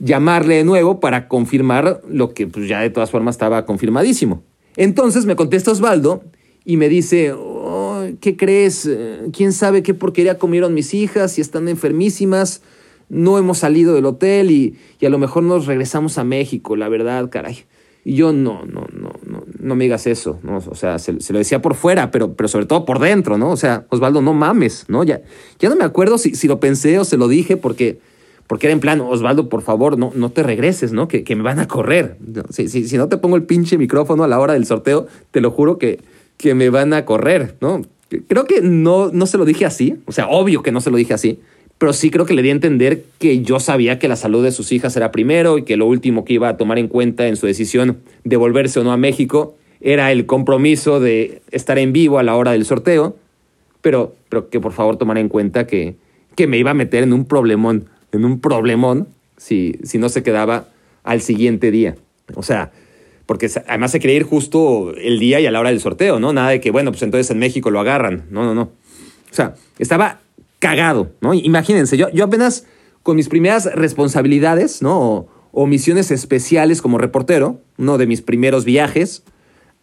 [0.00, 4.42] llamarle de nuevo para confirmar lo que pues, ya de todas formas estaba confirmadísimo.
[4.76, 6.22] Entonces me contesta Osvaldo
[6.66, 8.86] y me dice, oh, ¿qué crees?
[9.32, 11.32] ¿Quién sabe qué porquería comieron mis hijas?
[11.32, 12.60] Si están enfermísimas,
[13.08, 16.88] no hemos salido del hotel y, y a lo mejor nos regresamos a México, la
[16.88, 17.64] verdad, caray.
[18.04, 20.58] Y yo, no, no, no, no, no me digas eso, ¿no?
[20.58, 23.50] O sea, se, se, lo decía por fuera, pero, pero sobre todo por dentro, ¿no?
[23.50, 25.04] O sea, Osvaldo, no mames, ¿no?
[25.04, 25.20] Ya,
[25.58, 27.98] ya no me acuerdo si, si lo pensé o se lo dije porque,
[28.46, 31.06] porque era en plan, Osvaldo, por favor, no, no te regreses, ¿no?
[31.06, 32.16] Que, que me van a correr.
[32.50, 35.40] Si, si, si no te pongo el pinche micrófono a la hora del sorteo, te
[35.40, 36.00] lo juro que,
[36.38, 37.82] que me van a correr, ¿no?
[38.26, 40.96] Creo que no, no se lo dije así, o sea, obvio que no se lo
[40.96, 41.40] dije así,
[41.78, 44.50] pero sí creo que le di a entender que yo sabía que la salud de
[44.50, 47.36] sus hijas era primero y que lo último que iba a tomar en cuenta en
[47.36, 52.18] su decisión de volverse o no a México era el compromiso de estar en vivo
[52.18, 53.16] a la hora del sorteo,
[53.80, 55.94] pero, pero que por favor tomara en cuenta que,
[56.34, 60.24] que me iba a meter en un problemón, en un problemón si, si no se
[60.24, 60.68] quedaba
[61.04, 61.94] al siguiente día.
[62.34, 62.72] O sea,
[63.24, 66.32] porque además se quería ir justo el día y a la hora del sorteo, ¿no?
[66.32, 68.24] Nada de que, bueno, pues entonces en México lo agarran.
[68.30, 68.62] No, no, no.
[68.62, 70.20] O sea, estaba
[70.58, 71.34] cagado, ¿no?
[71.34, 72.66] Imagínense, yo, yo apenas
[73.02, 75.28] con mis primeras responsabilidades, ¿no?
[75.52, 79.22] O, misiones especiales como reportero, uno de mis primeros viajes,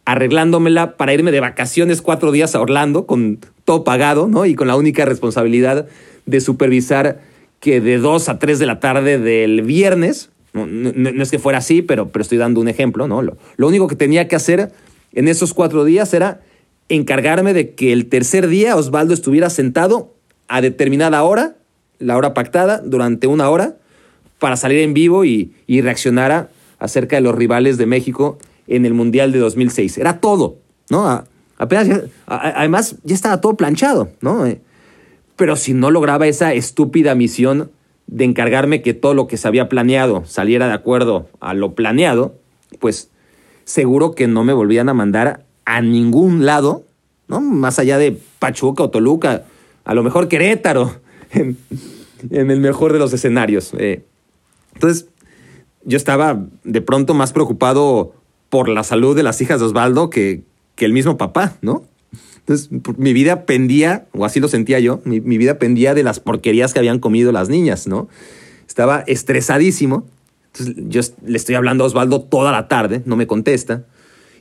[0.04, 4.46] arreglándomela para irme de vacaciones cuatro días a Orlando con todo pagado, ¿no?
[4.46, 5.86] Y con la única responsabilidad
[6.24, 7.20] de supervisar
[7.60, 11.38] que de dos a tres de la tarde del viernes, no, no, no es que
[11.38, 13.20] fuera así, pero, pero estoy dando un ejemplo, ¿no?
[13.20, 14.72] Lo, lo único que tenía que hacer
[15.12, 16.40] en esos cuatro días era
[16.88, 20.15] encargarme de que el tercer día Osvaldo estuviera sentado
[20.48, 21.56] a determinada hora,
[21.98, 23.76] la hora pactada, durante una hora,
[24.38, 28.94] para salir en vivo y, y reaccionara acerca de los rivales de México en el
[28.94, 29.98] Mundial de 2006.
[29.98, 30.58] Era todo,
[30.90, 31.24] ¿no?
[31.58, 34.46] apenas, además, ya estaba todo planchado, ¿no?
[34.46, 34.60] Eh,
[35.36, 37.70] pero si no lograba esa estúpida misión
[38.06, 42.36] de encargarme que todo lo que se había planeado saliera de acuerdo a lo planeado,
[42.78, 43.10] pues
[43.64, 46.84] seguro que no me volvían a mandar a ningún lado,
[47.28, 47.40] ¿no?
[47.40, 49.44] Más allá de Pachuca o Toluca,
[49.86, 51.00] a lo mejor Querétaro,
[51.32, 51.56] en,
[52.30, 53.72] el mejor de los escenarios.
[53.78, 54.04] Eh.
[54.74, 55.06] Entonces,
[55.84, 58.12] yo estaba de pronto más preocupado
[58.50, 60.42] por la salud de las hijas de Osvaldo que,
[60.74, 61.84] que el mismo papá, ¿no?
[62.38, 66.72] Entonces, mi vida pendía, o así lo sentía yo, mi, vida pendía de las porquerías
[66.72, 68.08] que habían comido las niñas, ¿no?
[68.68, 70.06] Estaba estresadísimo.
[70.52, 73.84] Entonces, yo le estoy hablando a Osvaldo toda la tarde, no me contesta.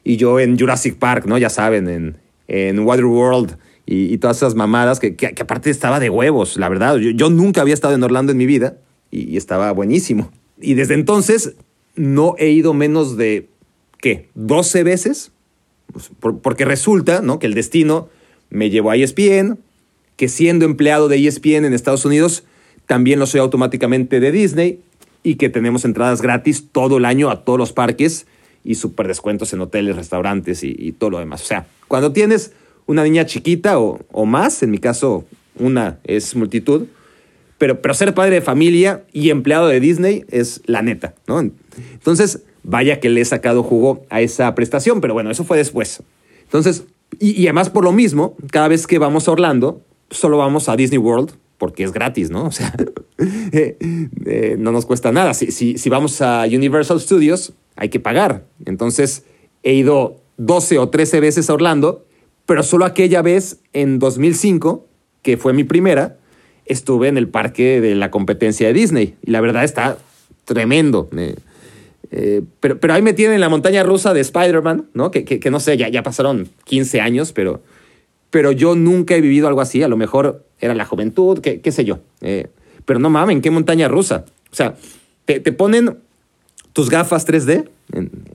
[0.03, 1.37] Y yo en Jurassic Park, ¿no?
[1.37, 6.09] Ya saben, en, en Waterworld y, y todas esas mamadas, que, que, aparte estaba de
[6.09, 6.97] huevos, la verdad.
[6.97, 8.77] Yo, nunca había estado en Orlando en mi vida
[9.11, 10.31] y, y estaba buenísimo.
[10.59, 11.55] Y desde entonces
[11.95, 13.49] no he ido menos de,
[13.99, 14.29] ¿qué?
[14.35, 15.31] 12 veces
[15.95, 17.39] pues, porque resulta ¿no?
[17.39, 18.09] que el destino
[18.49, 19.59] me llevó a ESPN,
[20.17, 22.43] que siendo empleado de ESPN en Estados Unidos,
[22.85, 24.81] también lo soy automáticamente de Disney
[25.23, 28.27] y que tenemos entradas gratis todo el año a todos los parques
[28.63, 31.41] y super descuentos en hoteles, restaurantes y, todo lo demás.
[31.43, 32.53] O sea, cuando tienes
[32.85, 35.25] una niña chiquita o, más, en mi caso
[35.57, 36.85] una es multitud,
[37.57, 41.39] pero, pero ser padre de familia y empleado de Disney es la neta, ¿no?
[41.39, 46.03] Entonces, vaya que le he sacado jugo a esa prestación, pero bueno, eso fue después.
[46.43, 46.85] Entonces,
[47.19, 50.97] y, además por lo mismo, cada vez que vamos a Orlando, solo vamos a Disney
[50.97, 52.45] World porque es gratis, ¿no?
[52.47, 52.73] O sea,
[53.51, 53.77] eh,
[54.25, 55.33] eh, no nos cuesta nada.
[55.33, 58.45] Si, si, si vamos a Universal Studios, hay que pagar.
[58.65, 59.23] Entonces,
[59.63, 62.05] he ido 12 o 13 veces a Orlando,
[62.45, 64.85] pero solo aquella vez en 2005,
[65.21, 66.17] que fue mi primera,
[66.65, 69.15] estuve en el parque de la competencia de Disney.
[69.23, 69.97] Y la verdad está
[70.45, 71.09] tremendo.
[72.11, 75.11] Eh, pero, pero ahí me tienen en la montaña rusa de Spider-Man, ¿no?
[75.11, 77.61] Que, que, no sé, ya, ya pasaron 15 años, pero,
[78.29, 79.81] pero yo nunca he vivido algo así.
[79.81, 81.99] A lo mejor era la juventud, qué, qué sé yo.
[82.21, 82.47] Eh,
[82.85, 84.25] pero no mames, ¿qué montaña rusa?
[84.51, 84.75] O sea,
[85.25, 85.97] te, te ponen
[86.73, 87.69] tus gafas 3D,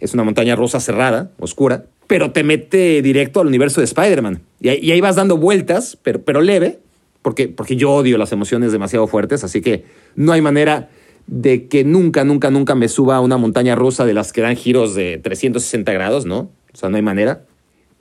[0.01, 4.41] es una montaña rusa cerrada, oscura, pero te mete directo al universo de Spider-Man.
[4.61, 6.81] Y, ahí vas dando vueltas, pero, pero leve,
[7.23, 9.85] porque, porque yo odio las emociones demasiado fuertes, así que
[10.17, 10.91] no hay manera
[11.29, 14.57] de que nunca, nunca, nunca me suba a una montaña rusa de las que dan
[14.57, 16.51] giros de 360 grados, ¿no?
[16.73, 17.45] O sea, no hay manera.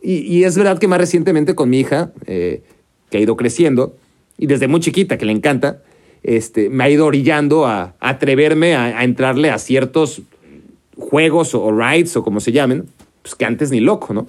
[0.02, 2.64] Y, es verdad que más recientemente con mi hija, eh,
[3.12, 3.96] que ha ido creciendo,
[4.40, 5.84] y desde muy chiquita, que le encanta,
[6.24, 10.24] este, me ha ido orillando a, atreverme a, entrarle a ciertos
[10.98, 12.86] juegos o, rides o como se llamen,
[13.22, 14.28] pues que antes ni loco, ¿no?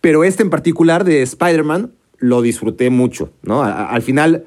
[0.00, 3.62] Pero este en particular de Spider-Man lo disfruté mucho, ¿no?
[3.62, 4.44] al final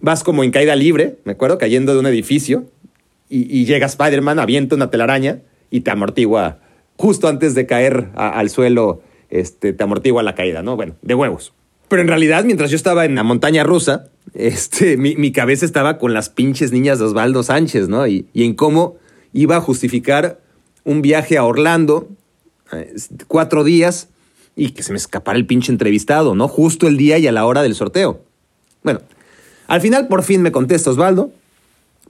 [0.00, 2.66] vas como en caída libre, me acuerdo, cayendo de un edificio,
[3.34, 6.58] y, llega Spider-Man, avienta una telaraña y te amortigua
[6.96, 10.76] justo antes de caer al suelo, este, te amortigua la caída, ¿no?
[10.76, 11.54] Bueno, de huevos.
[11.88, 16.12] Pero en realidad, mientras yo estaba en la montaña rusa, este, mi, cabeza estaba con
[16.12, 18.06] las pinches niñas de Osvaldo Sánchez, ¿no?
[18.06, 18.96] Y, en cómo
[19.32, 20.40] iba a justificar
[20.84, 22.08] un viaje a Orlando,
[23.28, 24.08] cuatro días,
[24.54, 26.48] y que se me escapara el pinche entrevistado, ¿no?
[26.48, 28.20] Justo el día y a la hora del sorteo.
[28.82, 29.00] Bueno,
[29.66, 31.32] al final por fin me contesta Osvaldo,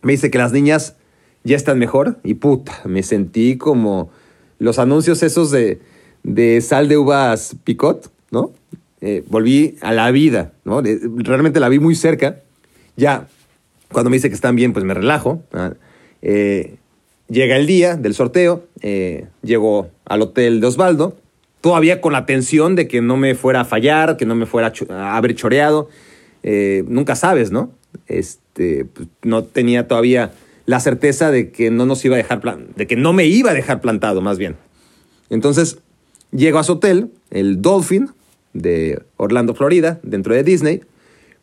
[0.02, 0.96] me dice que las niñas
[1.44, 2.18] ya están mejor.
[2.24, 4.10] Y puta, me sentí como
[4.58, 5.80] los anuncios esos de,
[6.22, 8.52] de sal de uvas picot, ¿no?
[9.00, 10.80] Eh, volví a la vida, ¿no?
[10.80, 12.40] realmente la vi muy cerca.
[12.96, 13.26] Ya,
[13.90, 15.42] cuando me dice que están bien, pues me relajo.
[16.22, 16.76] Eh,
[17.28, 21.16] llega el día del sorteo, eh, llego al hotel de Osvaldo,
[21.60, 24.72] todavía con la tensión de que no me fuera a fallar, que no me fuera
[24.90, 25.88] a haber choreado.
[26.86, 27.70] nunca sabes, ¿no?
[28.08, 30.32] Este, pues, no tenía todavía
[30.66, 32.40] la certeza de que no nos iba a dejar,
[32.76, 34.56] de que no me iba a dejar plantado, más bien.
[35.30, 35.78] Entonces,
[36.30, 38.10] llego a su hotel, el Dolphin,
[38.52, 40.82] de Orlando, Florida, dentro de Disney.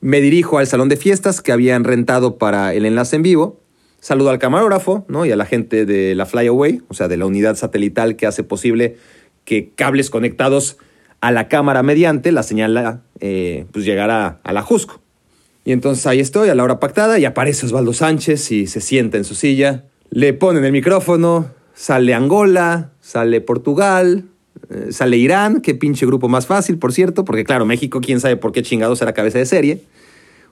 [0.01, 3.58] Me dirijo al salón de fiestas que habían rentado para el enlace en vivo.
[3.99, 5.25] Saludo al camarógrafo ¿no?
[5.25, 8.43] y a la gente de la Flyaway, o sea, de la unidad satelital que hace
[8.43, 8.97] posible
[9.43, 10.77] que cables conectados
[11.21, 15.01] a la cámara mediante la señal eh, pues llegará a la Jusco.
[15.65, 19.17] Y entonces ahí estoy a la hora pactada y aparece Osvaldo Sánchez y se sienta
[19.17, 19.83] en su silla.
[20.09, 24.25] Le ponen el micrófono, sale Angola, sale Portugal,
[24.69, 28.37] eh, sale Irán, qué pinche grupo más fácil, por cierto, porque claro, México, quién sabe
[28.37, 29.81] por qué chingados era cabeza de serie.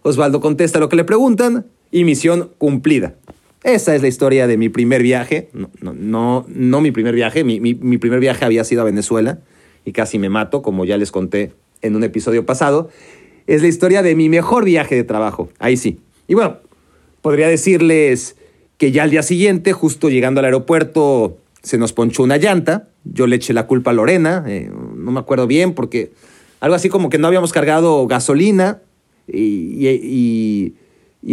[0.04, 3.16] Osvaldo contesta lo que le preguntan y misión cumplida.
[3.64, 5.50] Esa es la historia de mi primer viaje.
[5.54, 9.40] No, no, no, mi primer viaje, mi, mi primer viaje había sido a Venezuela
[9.86, 12.90] y casi me mato, como ya les conté en un episodio pasado
[13.48, 15.50] es la historia de mi mejor viaje de trabajo.
[15.58, 16.00] Ahí sí.
[16.28, 16.58] Y bueno,
[17.22, 18.36] podría decirles
[18.78, 22.90] que ya al día siguiente, justo llegando al aeropuerto, se nos ponchó una llanta.
[23.06, 26.12] Yo le eché la culpa a Lorena, eh, no me acuerdo bien, porque
[26.60, 28.82] algo así como que no habíamos cargado gasolina
[29.28, 30.74] y,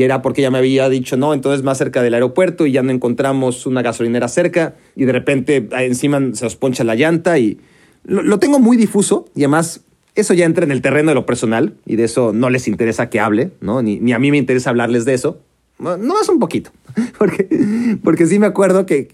[0.02, 2.90] era porque ella me había dicho, no, entonces más cerca del aeropuerto y ya no
[2.90, 7.59] encontramos una gasolinera cerca y de repente encima se nos poncha la llanta y
[8.04, 9.83] lo, tengo muy difuso y además
[10.16, 13.09] eso ya entra en el terreno de lo personal y de eso no les interesa
[13.09, 13.83] que hable, ¿no?
[13.83, 15.38] Ni, ni a mí me interesa hablarles de eso.
[15.78, 16.70] No, más un poquito,
[17.18, 19.09] porque, porque sí me acuerdo que,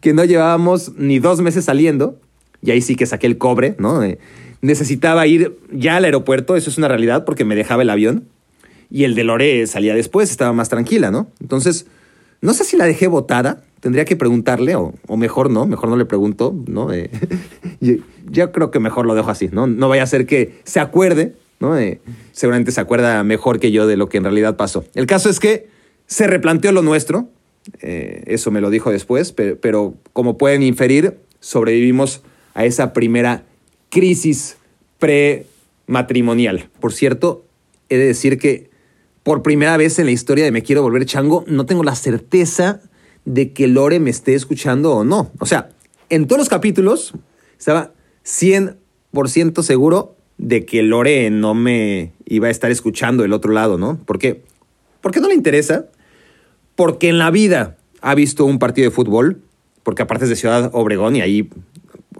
[0.00, 2.18] que no llevábamos ni dos meses saliendo
[2.60, 4.00] y ahí sí que saqué el cobre, ¿no?
[4.62, 8.24] necesitaba ir ya al aeropuerto, eso es una realidad porque me dejaba el avión
[8.90, 11.28] y el de Lore salía después, estaba más tranquila, ¿no?
[11.40, 11.86] Entonces,
[12.40, 16.04] no sé si la dejé botada, tendría que preguntarle o, mejor no, mejor no le
[16.04, 16.92] pregunto, ¿no?
[16.92, 17.10] Eh,
[18.30, 19.66] yo creo que mejor lo dejo así, ¿no?
[19.66, 21.78] No vaya a ser que se acuerde, ¿no?
[21.78, 22.00] Eh,
[22.32, 24.84] seguramente se acuerda mejor que yo de lo que en realidad pasó.
[24.94, 25.68] El caso es que
[26.06, 27.28] se replanteó lo nuestro,
[27.80, 32.22] eh, eso me lo dijo después, pero, pero como pueden inferir, sobrevivimos
[32.54, 33.44] a esa primera
[33.90, 34.56] crisis
[34.98, 36.68] prematrimonial.
[36.80, 37.44] Por cierto,
[37.88, 38.70] he de decir que
[39.24, 42.80] por primera vez en la historia de Me Quiero Volver Chango, no tengo la certeza
[43.24, 45.32] de que Lore me esté escuchando o no.
[45.40, 45.70] O sea,
[46.10, 47.14] en todos los capítulos
[47.58, 47.92] estaba
[48.24, 53.98] 100% seguro de que Lore no me iba a estar escuchando del otro lado, ¿no?
[53.98, 54.42] ¿Por qué?
[55.00, 55.86] Porque no le interesa.
[56.76, 59.40] Porque en la vida ha visto un partido de fútbol.
[59.82, 61.50] Porque aparte es de Ciudad Obregón y ahí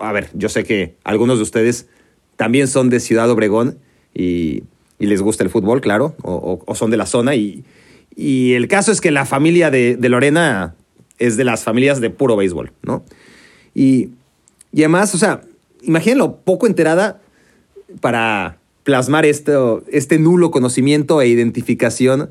[0.00, 1.88] a ver, yo sé que algunos de ustedes
[2.36, 3.78] también son de Ciudad Obregón
[4.14, 4.64] y,
[4.98, 7.34] les gusta el fútbol, claro, o, son de la zona.
[7.34, 7.64] Y,
[8.16, 10.74] el caso es que la familia de, Lorena
[11.18, 13.04] es de las familias de puro béisbol, ¿no?
[13.74, 14.10] Y,
[14.72, 15.42] además, o sea,
[15.82, 17.20] imaginen lo poco enterada
[18.00, 22.30] para plasmar esto, este nulo conocimiento e identificación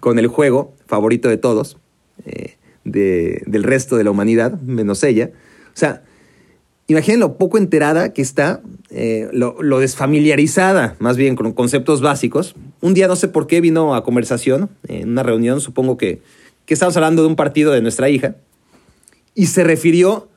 [0.00, 1.78] con el juego favorito de todos,
[2.24, 5.30] eh, del resto de la humanidad, menos ella.
[5.68, 6.02] O sea,
[6.88, 12.54] Imaginen lo poco enterada que está, eh, lo, desfamiliarizada más bien con conceptos básicos.
[12.80, 16.22] Un día no sé por qué vino a conversación, en una reunión, supongo que,
[16.64, 18.36] que estábamos hablando de un partido de nuestra hija,
[19.34, 20.28] y se refirió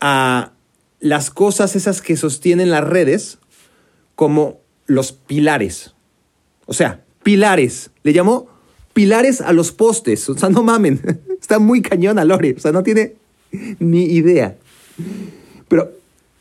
[0.00, 0.52] a
[1.00, 3.38] las cosas esas que sostienen las redes
[4.14, 5.94] como los pilares.
[6.66, 7.90] O sea, pilares.
[8.02, 8.48] Le llamó
[8.92, 10.28] pilares a los postes.
[10.28, 11.00] O sea, no mamen.
[11.40, 12.54] Está muy cañón Lore.
[12.56, 13.14] O sea, no tiene
[13.80, 14.56] ni idea.
[15.74, 15.90] Pero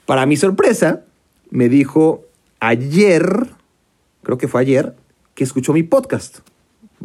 [0.05, 1.05] para mi sorpresa,
[1.49, 2.23] me dijo
[2.59, 3.47] ayer,
[4.21, 4.93] creo que fue ayer,
[5.33, 6.41] que escuchó mi podcast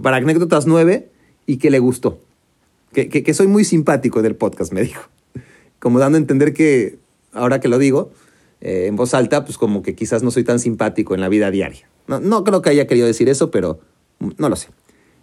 [0.03, 1.09] para Anécdotas 9
[1.47, 2.21] y que le gustó.
[2.93, 5.09] Que, que, soy muy simpático del podcast, me dijo.
[5.79, 6.99] Como dando a entender que,
[7.33, 8.13] ahora que lo digo,
[8.61, 11.51] eh, en voz alta, pues como que quizás no soy tan simpático en la vida
[11.51, 11.89] diaria.
[12.09, 13.81] No, no creo que haya querido decir eso, pero
[14.19, 14.69] no lo sé.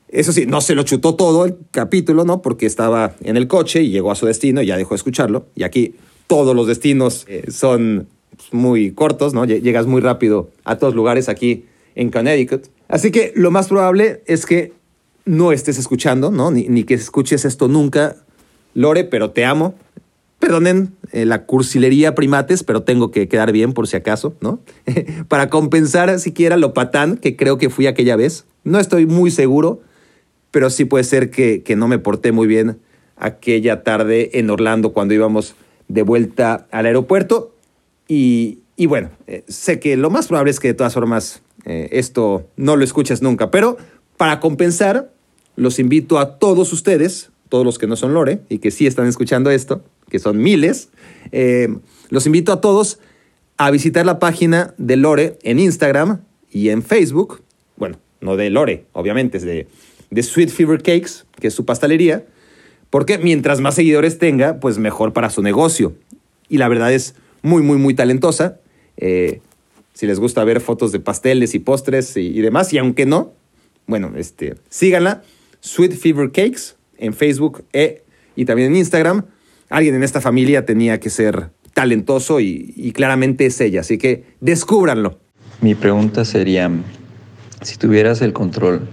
[0.07, 2.41] Eso sí, no se lo chutó todo el capítulo, ¿no?
[2.41, 5.45] Porque estaba en el coche y llegó a su destino y ya dejó de escucharlo.
[5.53, 5.93] Y aquí
[6.27, 8.07] todos los destinos eh, son
[8.51, 9.45] muy cortos, ¿no?
[9.45, 12.67] Llegas muy rápido a todos lugares aquí en Connecticut.
[12.87, 14.73] Así que lo más probable es que
[15.25, 16.51] no estés escuchando, ¿no?
[16.51, 18.15] Ni, que escuches esto nunca,
[18.73, 19.75] Lore, pero te amo.
[20.39, 24.59] Perdonen eh, la cursilería primates, pero tengo que quedar bien por si acaso, ¿no?
[25.27, 28.45] Para compensar siquiera lo patán que creo que fui aquella vez.
[28.63, 29.81] No estoy muy seguro,
[30.51, 32.77] pero sí puede ser que, que no me porté muy bien
[33.15, 35.55] aquella tarde en Orlando cuando íbamos
[35.87, 37.53] de vuelta al aeropuerto.
[38.07, 42.47] Y, bueno, eh, sé que lo más probable es que de todas formas eh, esto
[42.55, 43.77] no lo escuches nunca, pero
[44.17, 45.11] para compensar,
[45.55, 49.07] los invito a todos ustedes, todos los que no son Lore y que sí están
[49.07, 50.89] escuchando esto, que son miles,
[51.31, 51.73] eh,
[52.09, 52.99] los invito a todos
[53.57, 56.21] a visitar la página de Lore en Instagram
[56.51, 57.41] y en Facebook.
[57.77, 59.67] Bueno, no de Lore, obviamente, es de,
[60.09, 62.25] de Sweet Fever Cakes, que es su pastelería.
[62.89, 65.93] Porque mientras más seguidores tenga, pues mejor para su negocio.
[66.49, 68.59] Y la verdad es muy, muy, muy talentosa.
[68.97, 69.41] Eh,
[69.93, 73.33] si les gusta ver fotos de pasteles y postres y, demás, y aunque no,
[73.87, 75.23] bueno, este, síganla.
[75.61, 78.03] Sweet Fever Cakes en Facebook e,
[78.35, 79.25] y también en Instagram.
[79.69, 84.23] Alguien en esta familia tenía que ser talentoso y, y claramente es ella, así que
[84.41, 85.19] descúbranlo.
[85.61, 86.69] Mi pregunta sería,
[87.61, 88.87] si tuvieras el control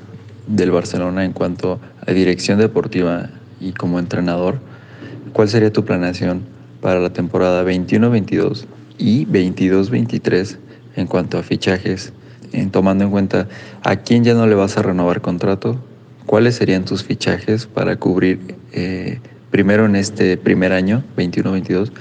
[0.47, 3.31] del Barcelona en cuanto a dirección deportiva,
[3.63, 4.59] y como entrenador,
[5.33, 6.43] ¿cuál sería tu planeación
[6.81, 8.65] para la temporada 21-22
[8.99, 10.59] y 22-23
[10.97, 12.13] en cuanto a fichajes,
[12.53, 13.49] en tomando en cuenta
[13.83, 15.83] a quién ya no le vas a renovar contrato?
[16.27, 19.21] ¿Cuáles serían tus fichajes para cubrir eh,
[19.51, 21.93] primero en este primer año, 21-22,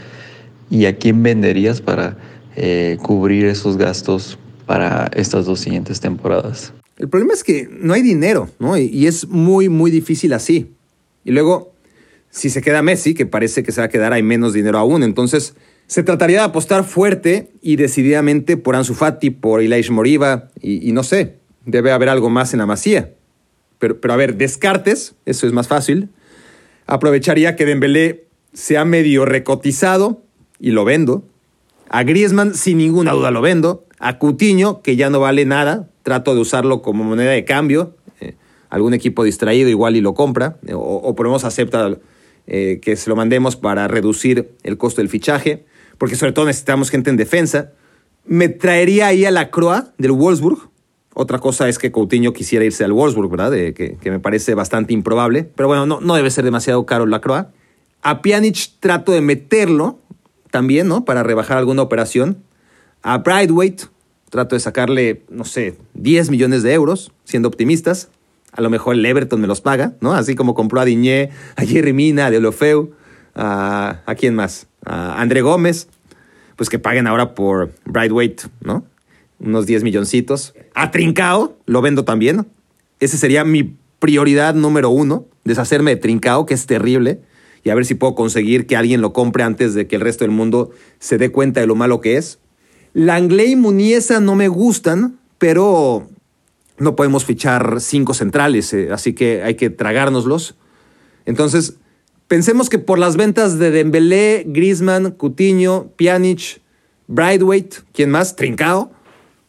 [0.70, 2.18] y a quién venderías para
[2.56, 6.74] eh, cubrir esos gastos para estas dos siguientes temporadas?
[6.98, 8.78] El problema es que no hay dinero, ¿no?
[8.78, 10.72] Y, y es muy, muy difícil así.
[11.24, 11.74] Y luego,
[12.30, 15.04] si se queda Messi, que parece que se va a quedar, hay menos dinero aún.
[15.04, 15.56] Entonces,
[15.88, 21.04] se trataría de apostar fuerte y decididamente por Ansu Fati, por Ilaish Moriba y, no
[21.04, 23.12] sé, debe haber algo más en la masía.
[23.78, 26.10] Pero, pero a ver, descartes, eso es más fácil.
[26.88, 30.22] Aprovecharía que Dembélé se ha medio recotizado
[30.60, 31.26] y lo vendo.
[31.90, 33.86] A Griezmann sin ninguna duda lo vendo.
[34.00, 37.96] A Cutiño, que ya no vale nada, trato de usarlo como moneda de cambio.
[38.72, 40.58] Eh, algún equipo distraído igual y lo compra.
[40.66, 41.98] Eh, o, por lo menos acepta
[42.48, 45.66] eh, que se lo mandemos para reducir el costo del fichaje.
[45.98, 47.72] Porque sobre todo necesitamos gente en defensa.
[48.26, 50.70] Me traería ahí a la Croa del Wolfsburg.
[51.14, 53.52] Otra cosa es que Coutinho quisiera irse al Wolfsburg, ¿verdad?
[53.52, 55.44] que, me parece bastante improbable.
[55.44, 57.52] Pero bueno, no, no debe ser demasiado caro la Croa.
[58.02, 60.00] A Pjanic trato de meterlo
[60.50, 61.06] también, ¿no?
[61.06, 62.44] Para rebajar alguna operación.
[63.04, 63.84] A Brightweight
[64.32, 68.10] trato de sacarle, no sé, 10 millones de euros, siendo optimistas.
[68.52, 70.14] A lo mejor el Everton me los paga, ¿no?
[70.14, 72.32] Así como compró a Diñé, a Jerry Mina, a
[73.34, 75.88] a, a quién más, a André Gómez,
[76.58, 78.86] pues que paguen ahora por Brightweight, ¿no?
[79.40, 80.54] Unos 10 milloncitos.
[80.76, 82.46] A Trincao lo vendo también.
[83.00, 87.22] Ese sería mi prioridad número uno, deshacerme de Trincao, que es terrible
[87.64, 90.24] y a ver si puedo conseguir que alguien lo compre antes de que el resto
[90.24, 92.40] del mundo se dé cuenta de lo malo que es.
[92.94, 96.08] Langley y Muniesa no me gustan, pero
[96.78, 100.56] no podemos fichar cinco centrales, eh, así que hay que tragárnoslos.
[101.26, 101.76] Entonces,
[102.28, 106.62] pensemos que por las ventas de Dembélé, Griezmann, Coutinho, Pjanic,
[107.08, 108.36] Brightweight, ¿quién más?
[108.36, 108.92] Trincao.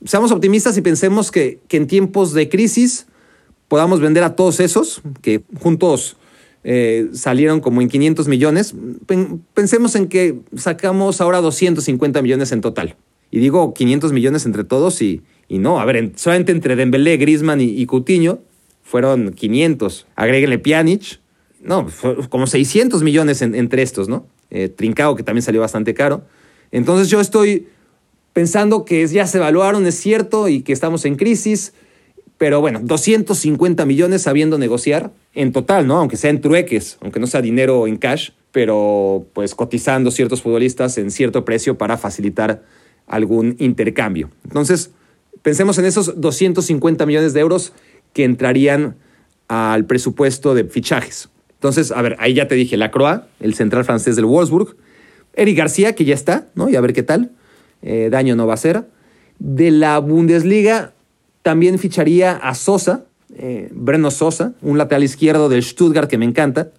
[0.04, 3.06] Seamos optimistas y pensemos que, que en tiempos de crisis
[3.68, 6.16] podamos vender a todos esos, que juntos
[6.64, 8.74] eh, salieron como en 500 millones.
[9.54, 12.96] Pensemos en que sacamos ahora 250 millones en total.
[13.30, 17.60] Y digo 500 millones entre todos y, y no, a ver, solamente entre Dembélé, Griezmann
[17.60, 18.38] y, y Coutinho
[18.82, 20.06] fueron 500.
[20.16, 21.20] Agréguenle Pjanic,
[21.60, 21.88] no,
[22.30, 24.24] como 600 millones entre estos, ¿no?
[24.48, 26.22] Eh, Trincao, que también salió bastante caro.
[26.70, 27.66] Entonces yo estoy
[28.32, 31.74] pensando que ya se evaluaron, es cierto, y que estamos en crisis,
[32.38, 35.98] pero bueno, 250 millones sabiendo negociar en total, ¿no?
[35.98, 40.96] Aunque sea en trueques, aunque no sea dinero en cash, pero pues cotizando ciertos futbolistas
[40.96, 42.62] en cierto precio para facilitar
[43.06, 44.30] algún intercambio.
[44.44, 44.92] Entonces,
[45.42, 47.72] pensemos en esos 250 millones de euros
[48.12, 48.96] que entrarían
[49.48, 51.28] al presupuesto de fichajes.
[51.54, 54.76] Entonces, a ver, ahí ya te dije, la Croa, el central francés del Wolfsburg,
[55.34, 56.68] Eric García, que ya está, ¿no?
[56.68, 57.30] Y a ver qué tal.
[57.82, 58.84] Eh, daño no va a ser.
[59.38, 60.92] De la Bundesliga,
[61.42, 63.04] también ficharía a Sosa,
[63.36, 66.70] eh, Breno Sosa, un lateral izquierdo del Stuttgart que me encanta,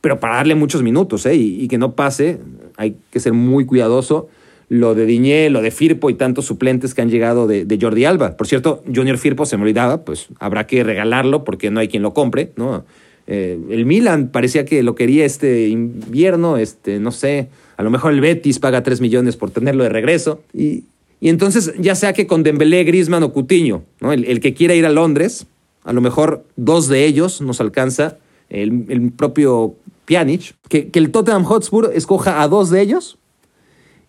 [0.00, 2.38] pero para darle muchos minutos eh, y, que no pase,
[2.76, 4.28] hay que ser muy cuidadoso.
[4.68, 8.36] Lo de Diñé, lo de Firpo y tantos suplentes que han llegado de, Jordi Alba.
[8.36, 12.02] Por cierto, Junior Firpo se me olvidaba, pues habrá que regalarlo porque no hay quien
[12.02, 12.84] lo compre, ¿no?
[13.28, 18.12] Eh, el Milan parecía que lo quería este invierno, este, no sé, a lo mejor
[18.12, 20.42] el Betis paga 3 millones por tenerlo de regreso.
[20.52, 20.84] Y,
[21.20, 24.12] y entonces, ya sea que con Dembélé, Griezmann o Coutinho, ¿no?
[24.12, 25.46] el, que quiera ir a Londres,
[25.84, 29.74] a lo mejor dos de ellos nos alcanza, el, propio
[30.04, 33.18] Pjanic, que, el Tottenham Hotspur escoja a dos de ellos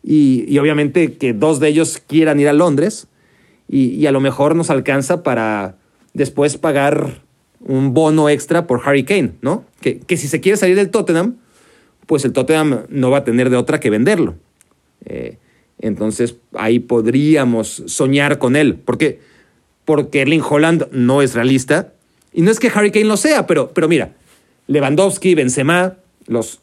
[0.09, 3.07] y, obviamente que dos de ellos quieran ir a Londres
[3.67, 5.75] y, a lo mejor nos alcanza para
[6.13, 7.21] después pagar
[7.59, 9.65] un bono extra por Harry Kane, ¿no?
[9.81, 11.35] Que, que si se quiere salir del Tottenham,
[12.05, 14.35] pues el Tottenham no va a tener de otra que venderlo.
[15.03, 15.39] Eh,
[15.77, 18.75] entonces ahí podríamos soñar con él.
[18.75, 19.19] ¿Por qué?
[19.83, 21.91] Porque Erling Holland no es realista.
[22.31, 24.13] Y no es que Harry Kane lo sea, pero, pero mira,
[24.67, 25.95] Lewandowski, Benzema,
[26.27, 26.61] los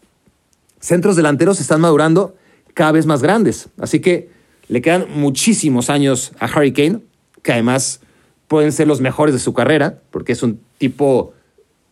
[0.81, 2.35] centros delanteros están madurando
[2.75, 3.69] cada vez más grandes.
[3.79, 4.29] Así que
[4.69, 7.01] le quedan muchísimos años a Harry Kane,
[7.43, 8.01] que además
[8.49, 11.33] pueden ser los mejores de su carrera, porque es un tipo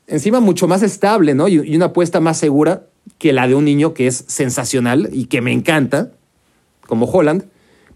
[0.06, 1.48] encima mucho más estable, ¿no?
[1.48, 2.84] Y una apuesta más segura
[3.18, 6.10] que la de un niño que es sensacional y que me encanta,
[6.86, 7.44] como Holland,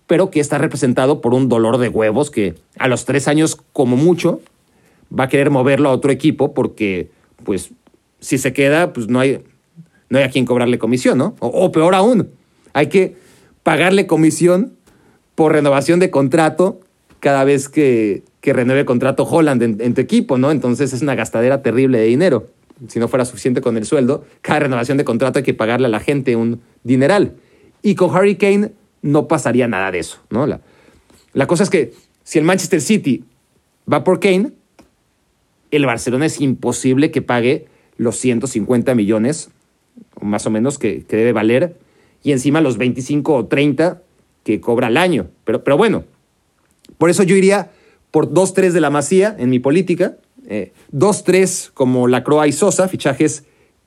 [0.07, 3.97] pero que está representado por un dolor de huevos que a los tres años, como
[3.97, 4.41] mucho,
[5.17, 7.11] va a querer moverlo a otro equipo porque,
[7.45, 7.71] pues,
[8.21, 9.45] si se queda, pues no hay,
[10.09, 11.35] no hay a quien cobrarle comisión, ¿no?
[11.41, 12.31] O, peor aún,
[12.77, 13.17] hay que
[13.63, 14.77] pagarle comisión
[15.35, 16.79] por renovación de contrato
[17.21, 20.51] cada vez que, renueve contrato Holland en, tu equipo, ¿no?
[20.51, 22.49] Entonces es una gastadera terrible de dinero.
[22.87, 25.89] Si no fuera suficiente con el sueldo, cada renovación de contrato hay que pagarle a
[25.89, 27.37] la gente un dineral.
[27.81, 30.47] Y con Harry Kane no pasaría nada de eso, ¿no?
[30.47, 30.61] La,
[31.33, 33.25] la cosa es que si el Manchester City
[33.91, 34.53] va por Kane,
[35.71, 39.49] el Barcelona es imposible que pague los 150 millones,
[40.21, 41.77] más o menos, que, debe valer,
[42.27, 44.03] y encima los 25 o 30
[44.43, 45.29] que cobra al año.
[45.45, 46.03] Pero, pero bueno,
[46.99, 47.71] por eso yo iría
[48.11, 50.17] por 2-3 de la Masía en mi política,
[50.93, 53.45] 2-3 eh, como la Croa y Sosa, fichajes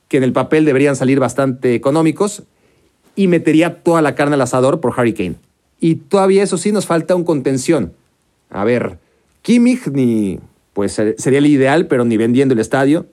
[0.08, 2.44] que en el papel deberían salir bastante económicos,
[3.14, 5.36] y metería toda la carne al asador por Harry Kane.
[5.82, 7.92] Y todavía eso sí nos falta un contención.
[8.50, 9.00] A ver,
[9.42, 10.40] Kimmich ni
[10.72, 13.06] pues sería el ideal, pero ni vendiendo el estadio.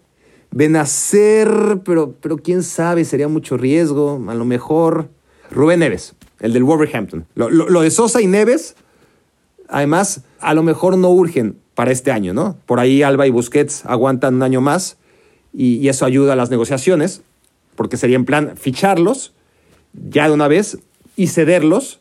[0.52, 4.24] Benacer, pero, pero quién sabe, sería mucho riesgo.
[4.28, 5.08] A lo mejor
[5.50, 7.26] Rubén Neves, el del Wolverhampton.
[7.34, 8.76] Lo, lo de Sosa y Neves,
[9.68, 12.56] además, a lo mejor no urgen para este año, ¿no?
[12.66, 14.96] Por ahí Alba y Busquets aguantan un año más
[15.52, 17.22] y, eso ayuda a las negociaciones,
[17.76, 19.34] porque sería en plan ficharlos
[19.92, 20.78] ya de una vez
[21.16, 22.00] y cederlos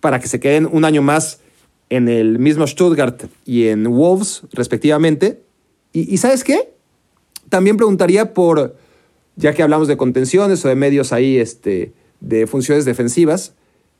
[0.00, 1.40] para que se queden un año más
[1.88, 5.42] en el mismo Stuttgart y en Wolves, respectivamente.
[5.92, 6.74] Y, ¿sabes qué?
[7.48, 8.76] También preguntaría por,
[9.36, 13.54] ya que hablamos de contenciones o de medios ahí, este, de funciones defensivas,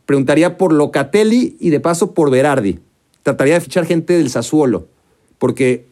[0.04, 2.78] preguntaría por Locatelli y de paso por Berardi.
[3.22, 4.86] Trataría de fichar gente del Sassuolo
[5.38, 5.86] porque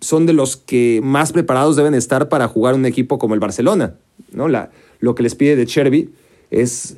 [0.00, 3.94] son de los que más preparados deben estar para jugar un equipo como el Barcelona.
[4.32, 4.48] ¿no?
[4.48, 6.10] La, lo que les pide de Cherby
[6.50, 6.96] es,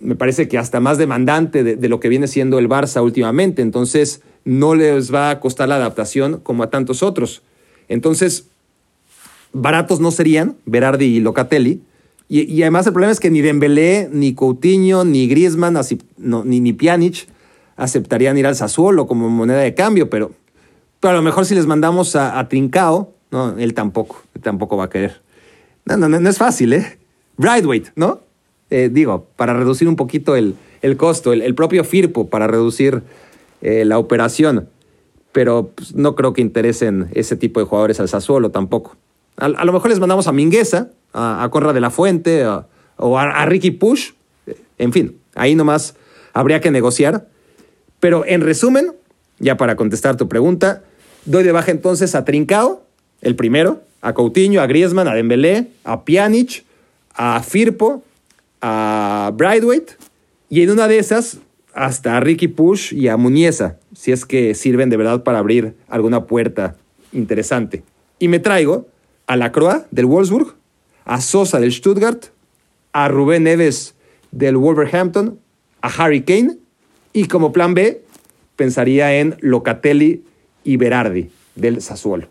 [0.00, 3.62] me parece que hasta más demandante de, lo que viene siendo el Barça últimamente.
[3.62, 7.42] Entonces, no les va a costar la adaptación como a tantos otros.
[7.88, 8.46] Entonces,
[9.52, 11.82] baratos no serían Berardi y Locatelli.
[12.28, 15.78] Y, además el problema es que ni Dembélé, ni Coutinho, ni Griezmann,
[16.18, 17.28] ni, ni Pjanic
[17.76, 20.32] aceptarían ir al Sassuolo como moneda de cambio, pero
[21.00, 24.90] pero a lo mejor si les mandamos a, Trincao, no, él tampoco, tampoco va a
[24.90, 25.20] querer.
[25.84, 26.98] No, no, no, es fácil, ¿eh?
[27.36, 28.20] Brightweight, ¿no?
[28.70, 33.02] Eh, digo, para reducir un poquito el, el costo, el, propio Firpo para reducir
[33.62, 34.68] eh, la operación.
[35.32, 38.96] Pero pues, no creo que interesen ese tipo de jugadores al Sassuolo tampoco.
[39.36, 42.46] A, lo mejor les mandamos a Mingueza, a, a Conra de la Fuente
[42.96, 44.12] o a, a Ricky Push.
[44.78, 45.94] En fin, ahí nomás
[46.32, 47.26] habría que negociar.
[48.00, 48.92] Pero en resumen,
[49.38, 50.82] ya para contestar tu pregunta,
[51.24, 52.84] doy de baja entonces a Trincao,
[53.20, 56.64] el primero, a Coutinho, a Griezmann, a Dembélé, a Pjanic,
[57.14, 58.02] a Firpo,
[58.60, 59.92] a Brightweight
[60.48, 61.38] y en una de esas
[61.74, 65.74] hasta a Ricky Push y a Muñeza, si es que sirven de verdad para abrir
[65.88, 66.76] alguna puerta
[67.12, 67.82] interesante.
[68.18, 68.86] Y me traigo
[69.26, 70.54] a la Croa del Wolfsburg,
[71.04, 72.26] a Sosa del Stuttgart,
[72.92, 73.94] a Rubén Neves
[74.30, 75.38] del Wolverhampton,
[75.82, 76.56] a Harry Kane
[77.12, 78.02] y como plan B
[78.56, 80.24] pensaría en Locatelli
[80.64, 82.28] y Berardi del Sassuolo.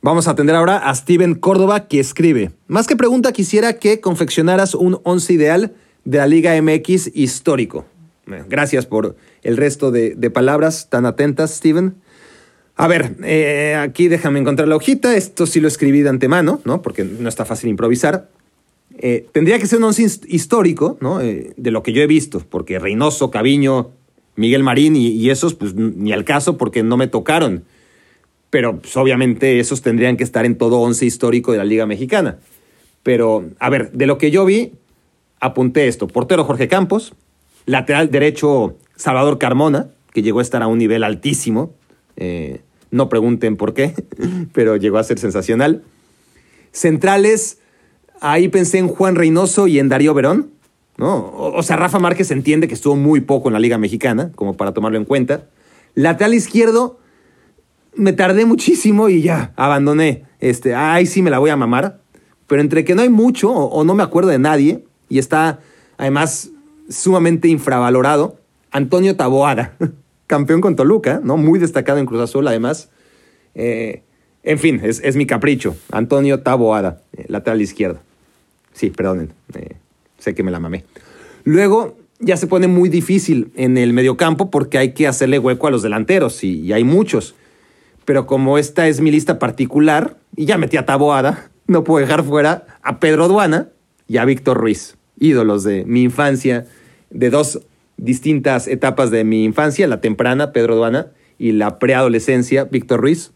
[0.00, 4.74] Vamos a atender ahora a Steven Córdoba que escribe, más que pregunta quisiera que confeccionaras
[4.74, 7.86] un once ideal de la Liga MX histórico.
[8.26, 11.94] Gracias por el resto de, palabras tan atentas, Steven.
[12.82, 15.16] A ver, eh, aquí déjame encontrar la hojita.
[15.16, 16.82] Esto sí lo escribí de antemano, ¿no?
[16.82, 18.28] Porque no está fácil improvisar.
[18.98, 21.20] Eh, tendría que ser un once histórico, ¿no?
[21.20, 23.90] de lo que yo he visto, porque Reynoso, Caviño,
[24.34, 27.62] Miguel Marín y, esos, pues ni al caso porque no me tocaron.
[28.50, 32.38] Pero pues, obviamente esos tendrían que estar en todo once histórico de la Liga Mexicana.
[33.04, 34.72] Pero, a ver, de lo que yo vi,
[35.38, 36.08] apunté esto.
[36.08, 37.14] Portero Jorge Campos,
[37.64, 41.74] lateral derecho Salvador Carmona, que llegó a estar a un nivel altísimo.
[42.16, 42.60] Eh,
[42.92, 43.94] no pregunten por qué,
[44.52, 45.82] pero llegó a ser sensacional.
[46.70, 47.58] Centrales,
[48.20, 50.50] ahí pensé en Juan Reynoso y en Darío Verón.
[50.96, 51.32] ¿no?
[51.34, 54.72] O, sea, Rafa Márquez entiende que estuvo muy poco en la Liga Mexicana, como para
[54.72, 55.48] tomarlo en cuenta.
[55.94, 57.00] Lateral izquierdo,
[57.94, 60.24] me tardé muchísimo y ya, abandoné.
[60.38, 62.00] Este, ay, sí me la voy a mamar.
[62.46, 65.60] Pero entre que no hay mucho o, no me acuerdo de nadie, y está
[65.96, 66.50] además
[66.88, 68.36] sumamente infravalorado,
[68.70, 69.76] Antonio Taboada,
[70.32, 71.36] campeón con Toluca, ¿no?
[71.36, 72.88] Muy destacado en Cruz Azul, además.
[73.54, 74.02] Eh,
[74.42, 75.76] en fin, es, mi capricho.
[75.90, 78.00] Antonio Taboada, eh, lateral izquierdo.
[78.72, 79.34] Sí, perdonen.
[79.54, 79.76] Eh,
[80.16, 80.86] sé que me la mamé.
[81.44, 85.70] Luego ya se pone muy difícil en el mediocampo porque hay que hacerle hueco a
[85.70, 87.34] los delanteros y, hay muchos.
[88.06, 92.24] Pero como esta es mi lista particular y ya metí a Taboada, no puedo dejar
[92.24, 93.68] fuera a Pedro Duana
[94.08, 96.66] y a Víctor Ruiz, ídolos de mi infancia,
[97.10, 97.60] de dos
[98.02, 103.32] distintas etapas de mi infancia, la temprana, Pedro Duana, y la preadolescencia, Víctor Ruiz.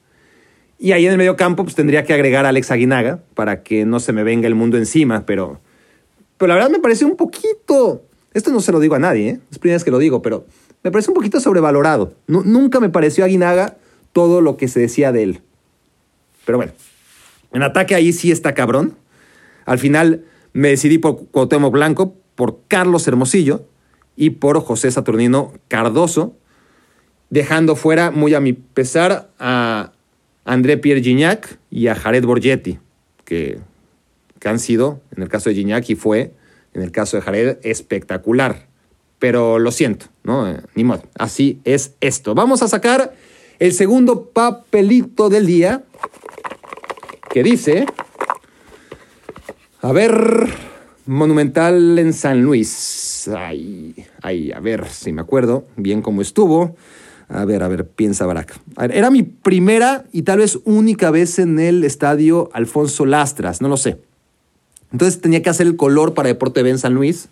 [0.78, 3.84] Y ahí en el medio campo pues, tendría que agregar a Alex Aguinaga para que
[3.84, 5.60] no se me venga el mundo encima, pero
[6.36, 8.04] pero la verdad me parece un poquito,
[8.34, 9.40] esto no se lo digo a nadie, ¿eh?
[9.50, 10.44] es primera vez que lo digo, pero
[10.82, 12.12] me parece un poquito sobrevalorado.
[12.26, 13.78] nunca me pareció a Guinaga
[14.12, 15.40] todo lo que se decía de él.
[16.44, 16.72] Pero bueno,
[17.52, 18.96] en ataque ahí sí está cabrón.
[19.64, 23.64] Al final me decidí por Cuauhtémoc Blanco, por Carlos Hermosillo
[24.16, 26.34] y por José Saturnino Cardoso,
[27.30, 29.92] dejando fuera, muy a mi pesar, a
[30.44, 32.78] André Pierre Gignac y a Jared Borgetti,
[33.24, 33.60] que
[34.38, 36.32] que han sido, en el caso de Gignac y fue,
[36.74, 38.66] en el caso de Jared, espectacular.
[39.18, 40.48] Pero lo siento, ¿no?
[40.48, 41.02] Eh, ni modo.
[41.18, 42.34] Así es esto.
[42.34, 43.14] Vamos a sacar
[43.58, 45.84] el segundo papelito del día
[47.30, 47.86] que dice...
[49.80, 50.12] A ver,
[51.06, 53.30] Monumental en San Luis.
[53.36, 56.76] Ay, ay, a ver si me acuerdo bien cómo estuvo.
[57.28, 58.58] A ver, a ver, piensa Barack.
[58.90, 63.76] Era mi primera y tal vez única vez en el estadio Alfonso Lastras, no lo
[63.76, 63.98] sé.
[64.92, 67.28] Entonces tenía que hacer el color para Deporte B en San Luis,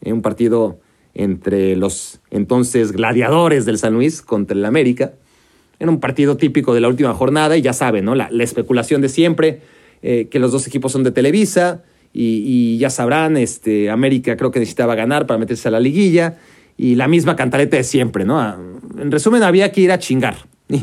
[0.00, 0.78] en un partido
[1.14, 5.12] entre los entonces gladiadores del San Luis contra el América.
[5.78, 8.14] Era un partido típico de la última jornada y ya saben, ¿no?
[8.14, 9.60] La, la especulación de siempre,
[10.02, 11.82] eh, que los dos equipos son de Televisa
[12.12, 16.38] y, ya sabrán, este, América creo que necesitaba ganar para meterse a la liguilla
[16.76, 18.40] y la misma cantaleta de siempre, ¿no?
[18.40, 18.58] Ah,
[18.98, 20.36] en resumen, había que ir a chingar.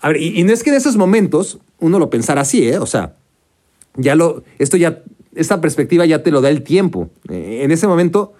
[0.00, 2.78] A ver, y, no es que en esos momentos uno lo pensara así, ¿eh?
[2.78, 3.16] O sea,
[3.96, 5.02] ya lo, esto ya,
[5.34, 7.10] esta perspectiva ya te lo da el tiempo.
[7.28, 8.32] Eh, en ese momento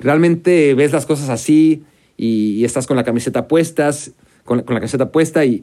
[0.00, 1.84] realmente ves las cosas así
[2.16, 4.10] y, estás con la camiseta puestas,
[4.44, 5.62] con la camiseta puesta y,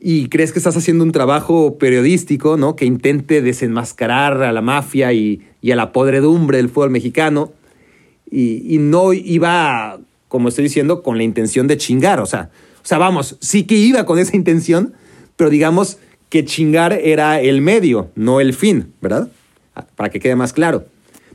[0.00, 2.74] y, crees que estás haciendo un trabajo periodístico, ¿no?
[2.76, 7.52] Que intente desenmascarar a la mafia y, a la podredumbre del fútbol mexicano.
[8.30, 9.98] Y, y, no iba,
[10.28, 12.20] como estoy diciendo, con la intención de chingar.
[12.20, 12.50] O sea,
[12.82, 14.94] o sea, vamos, sí que iba con esa intención,
[15.36, 15.98] pero digamos
[16.28, 19.28] que chingar era el medio, no el fin, ¿verdad?
[19.96, 20.86] Para que quede más claro.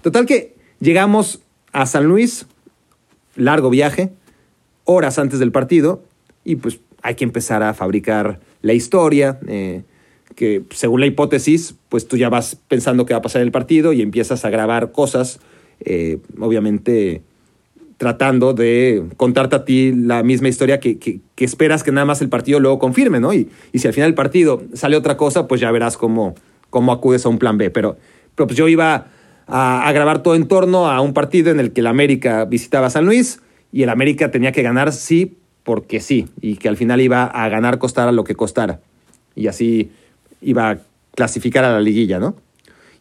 [0.02, 1.42] Total que llegamos
[1.72, 2.48] a San Luis,
[3.36, 4.12] largo viaje,
[4.86, 6.04] horas antes del partido,
[6.44, 9.84] y pues hay que empezar a fabricar la historia, eh,
[10.34, 13.52] que según la hipótesis, pues tú ya vas pensando qué va a pasar en el
[13.52, 15.40] partido y empiezas a grabar cosas,
[15.82, 17.22] eh, obviamente
[17.98, 22.30] tratando de contarte a ti la misma historia que, que, esperas que nada más el
[22.30, 23.34] partido luego confirme, ¿no?
[23.34, 26.34] Y, y, si al final del partido sale otra cosa, pues ya verás cómo,
[26.72, 27.70] cómo acudes a un plan B.
[27.70, 27.98] Pero,
[28.34, 29.06] pero pues yo iba
[29.46, 32.90] a, a, grabar todo en torno a un partido en el que el América visitaba
[32.90, 33.42] San Luis
[33.72, 37.50] y el América tenía que ganar sí porque sí, y que al final iba a
[37.50, 38.80] ganar costara lo que costara.
[39.36, 39.92] Y así
[40.40, 40.80] iba a
[41.16, 42.36] clasificar a la liguilla, ¿no?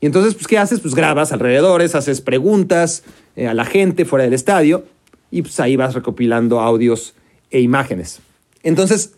[0.01, 0.81] Y entonces, pues, ¿qué haces?
[0.81, 3.05] Pues grabas alrededores, haces preguntas
[3.37, 4.87] eh, a la gente fuera del estadio
[5.31, 7.15] y pues ahí vas recopilando audios
[7.51, 8.21] e imágenes.
[8.63, 9.13] Entonces,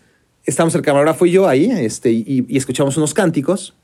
[0.45, 3.75] estamos el camarógrafo y yo ahí este, y, escuchamos unos cánticos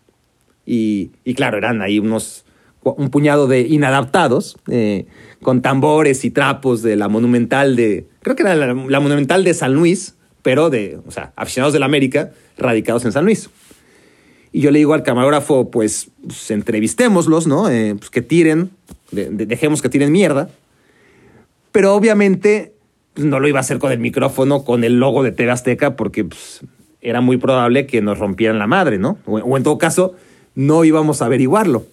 [0.67, 2.45] y, y, claro, eran ahí unos,
[2.83, 5.07] un puñado de inadaptados eh,
[5.41, 9.75] con tambores y trapos de la monumental de, creo que era la, monumental de San
[9.75, 13.51] Luis, pero de, o sea, aficionados de la América radicados en San Luis.
[14.53, 17.69] Y yo le digo al camarógrafo, pues, pues entrevistémoslos, ¿no?
[17.71, 18.71] Eh, pues que tiren,
[19.11, 20.51] de, de, dejemos que tiren mierda.
[21.73, 22.75] Pero obviamente
[23.15, 25.97] pues, no lo iba a hacer con el micrófono, con el logo de TV Azteca,
[25.97, 26.61] porque pues,
[27.01, 29.19] era muy probable que nos rompieran la madre, ¿no?
[29.27, 30.15] O, o, en todo caso,
[30.55, 31.87] no íbamos a averiguarlo.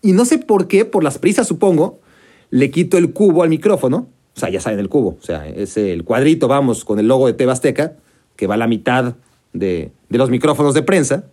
[0.00, 2.00] Y no sé por qué, por las prisas supongo,
[2.50, 4.08] le quito el cubo al micrófono.
[4.36, 5.16] O sea, ya saben el cubo.
[5.20, 7.94] O sea, es el cuadrito, vamos, con el logo de TV Azteca,
[8.36, 9.14] que va a la mitad
[9.52, 11.24] de, de los micrófonos de prensa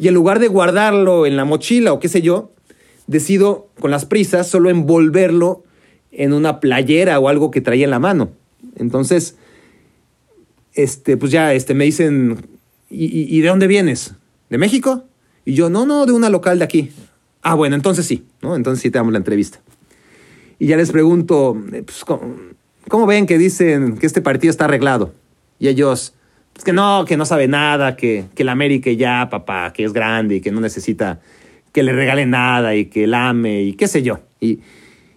[0.00, 2.52] y en lugar de guardarlo en la mochila o qué sé yo,
[3.06, 5.62] decido con las prisas solo envolverlo
[6.10, 8.30] en una playera o algo que traía en la mano.
[8.76, 9.36] Entonces,
[10.72, 12.46] este, pues ya este, me dicen,
[12.88, 14.14] ¿y, ¿y de dónde vienes?
[14.48, 15.04] ¿De México?
[15.44, 16.90] Y yo, no, no, de una local de aquí.
[17.42, 18.56] Ah, bueno, entonces sí, ¿no?
[18.56, 19.60] Entonces sí te damos la entrevista.
[20.60, 22.36] Y ya les pregunto, pues, ¿cómo,
[22.86, 25.14] ¿cómo ven que dicen que este partido está arreglado?
[25.58, 26.14] Y ellos,
[26.52, 29.94] pues que no, que no sabe nada, que, que el América ya, papá, que es
[29.94, 31.18] grande y que no necesita
[31.72, 34.20] que le regale nada y que la ame y qué sé yo.
[34.38, 34.60] Y,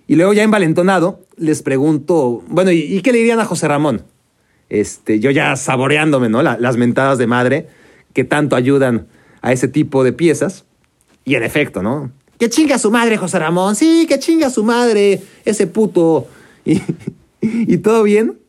[0.07, 4.03] y luego ya envalentonado les pregunto, bueno, ¿y, ¿y, qué le dirían a José Ramón?
[4.69, 6.41] Este, yo ya saboreándome, ¿no?
[6.41, 7.67] La, las mentadas de madre
[8.13, 9.07] que tanto ayudan
[9.41, 10.63] a ese tipo de piezas.
[11.25, 12.11] Y en efecto, ¿no?
[12.39, 13.75] Que chinga su madre, José Ramón.
[13.75, 16.27] Sí, que chinga su madre, ese puto.
[16.65, 16.81] Y,
[17.73, 18.39] y todo bien.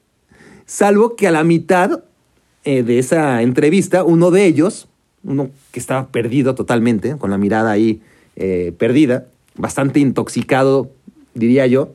[0.66, 2.04] Salvo que a la mitad
[2.64, 4.88] eh, de esa entrevista, uno de ellos,
[5.22, 8.00] uno que estaba perdido totalmente, con la mirada ahí
[8.36, 9.26] eh, perdida,
[9.56, 10.90] bastante intoxicado,
[11.34, 11.90] diría yo,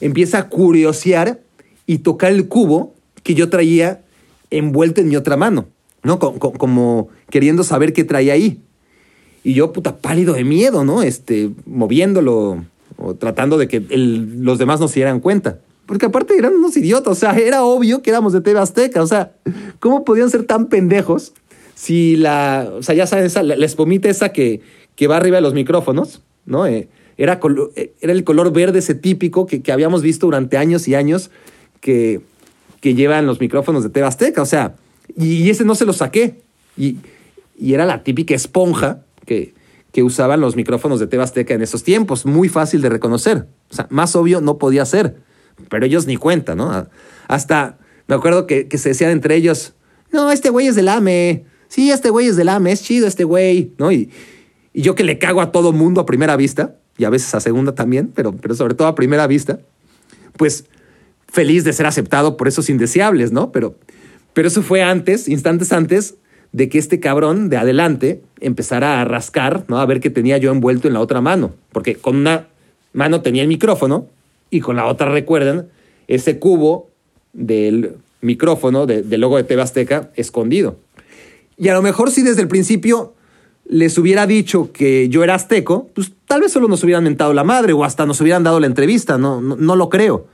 [0.00, 1.40] empieza a curiosear
[1.84, 4.02] y tocar el cubo que yo traía
[4.50, 5.66] envuelto en mi otra mano,
[6.02, 6.18] ¿no?
[6.18, 8.62] Como, como queriendo saber qué traía ahí.
[9.46, 11.04] Y yo, puta, pálido de miedo, ¿no?
[11.04, 12.64] Este, moviéndolo
[12.96, 15.60] o tratando de que los demás no se dieran cuenta.
[15.86, 19.06] Porque aparte eran unos idiotas, o sea, era obvio que éramos de TV Azteca, o
[19.06, 19.36] sea,
[19.78, 21.32] ¿cómo podían ser tan pendejos
[21.76, 24.62] si la, o sea, ya sabes, esa, la, la espumita esa que,
[24.96, 26.66] que va arriba de los micrófonos, ¿no?
[26.66, 27.38] Eh, era,
[28.00, 31.30] era el color verde ese típico que, que habíamos visto durante años y años
[31.80, 32.20] que,
[32.80, 34.74] que llevan los micrófonos de TV Azteca, o sea,
[35.16, 36.40] y, y ese no se lo saqué.
[36.76, 36.96] Y,
[37.56, 39.54] y era la típica esponja que,
[39.92, 43.46] que usaban los micrófonos de TV Azteca en esos tiempos, muy fácil de reconocer.
[43.70, 45.26] O sea, más obvio no podía ser
[45.68, 46.88] pero ellos ni cuenta, ¿no?
[47.28, 49.74] Hasta me acuerdo que, que se decían entre elellos,
[50.12, 53.24] no, este güey es del AME, sí, este güey es del AME, es chido este
[53.24, 53.90] güey, ¿no?
[53.90, 54.10] Y,
[54.72, 57.40] Y yo que le cago a todo mundo a primera vista, y a veces a
[57.40, 59.58] segunda también, pero, pero sobre todo a primera vista,
[60.36, 60.66] pues
[61.28, 63.52] feliz de ser aceptado por esos indeseables, ¿no?
[63.52, 63.76] Pero,
[64.32, 66.14] pero eso fue antes, instantes antes
[66.56, 69.78] de que este cabrón de adelante empezara a rascar, ¿no?
[69.78, 71.52] A ver qué tenía yo envuelto en la otra mano.
[71.70, 72.46] Porque con una
[72.94, 74.06] mano tenía el micrófono
[74.48, 75.68] y con la otra, recuerden,
[76.08, 76.88] ese cubo
[77.34, 80.78] del micrófono del logo de TV Azteca escondido.
[81.58, 83.12] Y a lo mejor si desde el principio
[83.66, 87.44] les hubiera dicho que yo era azteco, pues tal vez solo nos hubieran mentado la
[87.44, 90.26] madre o hasta nos hubieran dado la entrevista, no, no, lo creo.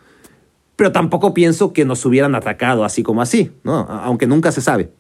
[0.76, 3.74] Pero tampoco pienso que nos hubieran atacado así como así, ¿no?
[3.88, 4.90] aunque nunca se sabe.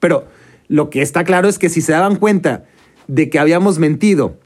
[0.00, 0.24] Pero
[0.68, 2.64] lo que está claro es que si se daban cuenta
[3.06, 4.38] de que habíamos mentido,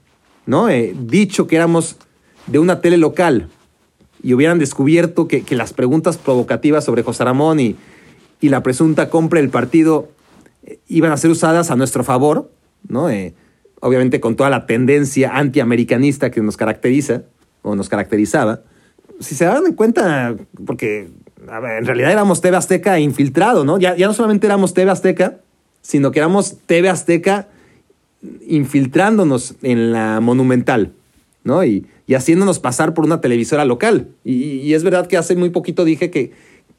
[0.46, 0.68] ¿no?
[0.68, 1.96] Eh, dicho que éramos
[2.46, 3.48] de una tele local
[4.22, 7.76] y hubieran descubierto que, las preguntas provocativas sobre José Ramón y,
[8.40, 10.08] y la presunta compra del partido
[10.64, 12.50] eh, iban a ser usadas a nuestro favor,
[12.88, 13.10] ¿no?
[13.10, 13.34] Eh,
[13.80, 17.22] obviamente con toda la tendencia antiamericanista que nos caracteriza
[17.62, 18.62] o nos caracterizaba.
[19.20, 20.34] Si se dan cuenta,
[20.66, 21.10] porque
[21.40, 23.78] en realidad éramos TV Azteca infiltrado, ¿no?
[23.78, 25.38] Ya, ya no solamente éramos TV Azteca,
[25.82, 27.48] sino que éramos TV Azteca
[28.46, 30.92] infiltrándonos en la monumental,
[31.44, 31.64] ¿no?
[31.64, 34.08] Y, haciéndonos pasar por una televisora local.
[34.24, 36.32] Y, es verdad que hace muy poquito dije que,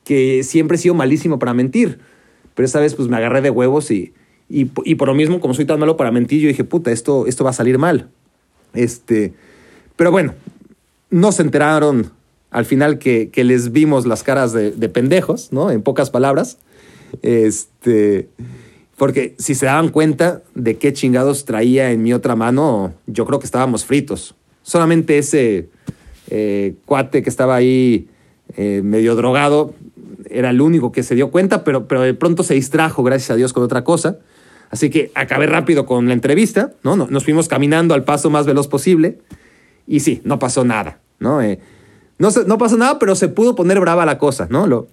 [0.04, 2.00] que siempre he sido malísimo para mentir,
[2.56, 4.14] pero esta vez pues me agarré de huevos y,
[4.50, 7.44] y, por lo mismo, como soy tan malo para mentir, yo dije, puta, esto, esto
[7.44, 8.10] va a salir mal.
[8.74, 9.34] Este,
[9.96, 10.34] pero bueno,
[11.12, 12.12] no se enteraron
[12.50, 15.70] al final que, les vimos las caras de, pendejos, ¿no?
[15.70, 16.58] En pocas palabras.
[17.22, 18.28] Este,
[19.00, 23.40] porque si se daban cuenta de qué chingados traía en mi otra mano, yo creo
[23.40, 24.36] que estábamos fritos.
[24.62, 25.70] Solamente ese
[26.30, 28.10] eh, cuate que estaba ahí
[28.58, 29.74] eh, medio drogado
[30.30, 33.36] era el único que se dio cuenta, pero, pero de pronto se distrajo, gracias a
[33.36, 34.20] Dios, con otra cosa.
[34.70, 36.98] Así que acabé rápido con la entrevista, ¿no?
[36.98, 39.20] Nos fuimos caminando al paso más veloz posible
[39.88, 41.42] y sí, no pasó nada, ¿no?
[41.42, 41.60] Eh,
[42.18, 44.68] no, no, pasó nada, pero se pudo poner brava la cosa, ¿no?
[44.68, 44.90] Lo,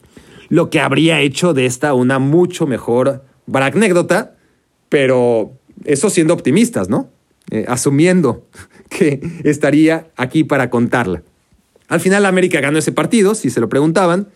[0.49, 4.35] lo que habría hecho de esta una mucho mejor anécdota,
[4.89, 5.53] pero
[5.85, 7.09] eso siendo optimistas, ¿no?
[7.51, 8.45] Eh, asumiendo
[8.89, 11.23] que estaría aquí para contarla.
[11.89, 14.27] Al final América ganó ese partido, si se lo preguntaban,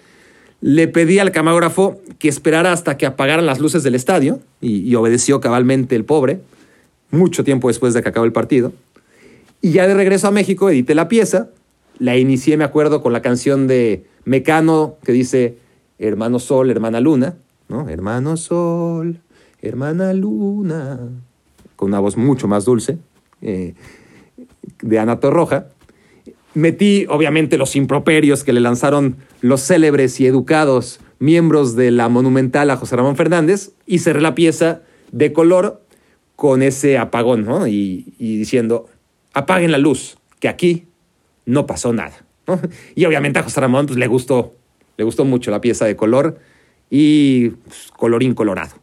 [0.61, 5.41] le pedí al camarógrafo que esperara hasta que apagaran las luces del estadio y, obedeció
[5.41, 6.41] cabalmente el pobre,
[7.11, 8.73] mucho tiempo después de que acabó el partido.
[9.63, 11.49] Y ya de regreso a México edité la pieza,
[11.99, 15.57] la inicié, me acuerdo, con la canción de Mecano que dice
[15.99, 17.35] Hermano Sol, Hermana Luna,
[17.71, 17.89] ¿no?
[17.89, 19.21] Hermano Sol,
[19.63, 20.99] Hermana Luna,
[21.77, 22.99] con una voz mucho más dulce,
[23.41, 23.75] eh,
[24.83, 25.69] de Ana Torroja
[26.55, 32.71] metí obviamente los improperios que le lanzaron los célebres y educados miembros de la monumental
[32.71, 35.83] a José Ramón Fernández y cerré la pieza de color
[36.37, 37.67] con ese apagón, ¿no?
[37.67, 38.89] Y, diciendo,
[39.35, 40.87] apaguen la luz, que aquí
[41.45, 42.25] no pasó nada.
[42.95, 44.55] Y obviamente a José Ramón pues, le gustó,
[44.97, 46.39] le gustó mucho la pieza de color
[46.91, 48.75] y pues, colorín colorado.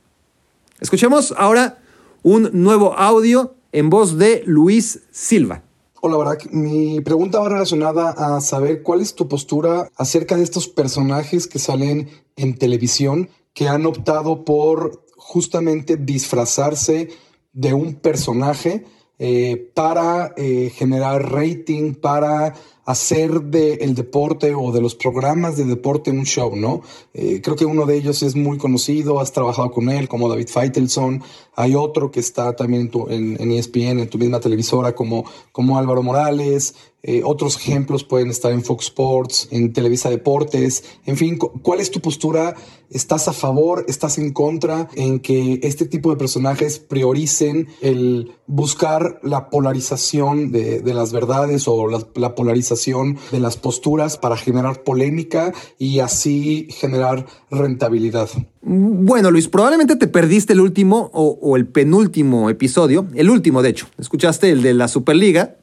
[0.80, 1.80] Escuchemos ahora
[2.24, 5.64] un nuevo audio en voz de Luis Silva.
[6.00, 10.68] Hola Barak, mi pregunta va relacionada a saber cuál es tu postura acerca de estos
[10.68, 17.10] personajes que salen en televisión que han optado por justamente disfrazarse
[17.52, 18.86] de un personaje
[19.18, 22.54] eh, para eh, generar rating, para
[22.88, 26.82] hacer del deporte o de los programas de deporte un show, ¿no?
[27.14, 30.48] Eh, creo que uno de ellos es muy conocido, has trabajado con él, como David
[30.48, 31.22] Feitelson.
[31.58, 36.02] Hay otro que está también en, en, ESPN, en tu misma televisora, como, como Álvaro
[36.02, 36.76] Morales.
[37.04, 40.84] Eh, otros ejemplos pueden estar en Fox Sports, en Televisa Deportes.
[41.06, 42.56] En fin, ¿cuál es tu postura?
[42.90, 43.86] ¿Estás a favor?
[43.88, 50.82] ¿Estás en contra en que este tipo de personajes prioricen el buscar la polarización de,
[50.86, 58.30] las verdades o la, polarización de las posturas para generar polémica y así generar rentabilidad?
[58.62, 63.70] Bueno, Luis, probablemente te perdiste el último o, o el penúltimo episodio, el último de
[63.70, 63.88] hecho.
[64.00, 65.58] ¿Escuchaste el de la Superliga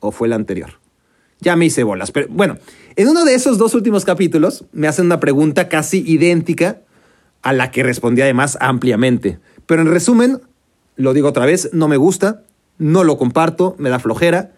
[0.00, 0.78] o fue el anterior?
[1.40, 2.10] ya me hice bolas.
[2.10, 2.58] Pero bueno,
[2.96, 6.80] en uno de esos dos últimos capítulos me hacen una pregunta casi idéntica
[7.42, 9.38] a la que respondí además ampliamente.
[9.66, 10.40] Pero en resumen,
[10.96, 12.42] lo digo otra vez, no me gusta,
[12.78, 14.52] no lo comparto, me da flojera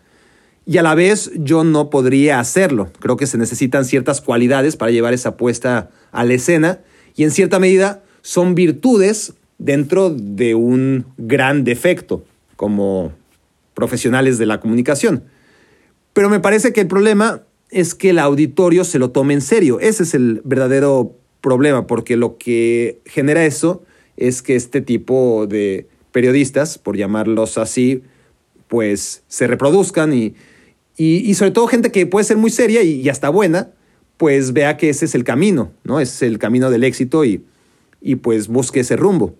[0.66, 2.90] y a la vez yo no podría hacerlo.
[2.98, 6.80] Creo que se necesitan ciertas cualidades para llevar esa apuesta a la escena
[7.16, 12.24] y en cierta medida son virtudes dentro de un gran defecto
[12.56, 13.12] como
[13.80, 15.24] profesionales de la comunicación.
[16.12, 19.80] Pero me parece que el problema es que el auditorio se lo tome en serio.
[19.80, 23.82] Ese es el verdadero problema, porque lo que genera eso
[24.18, 28.02] es que este tipo de periodistas, por llamarlos así,
[28.68, 30.34] pues se reproduzcan y,
[30.98, 33.70] y, sobre todo gente que puede ser muy seria y, hasta buena,
[34.18, 36.00] pues vea que ese es el camino, ¿no?
[36.00, 37.42] Es el camino del éxito y,
[38.02, 39.34] y pues busque ese rumbo.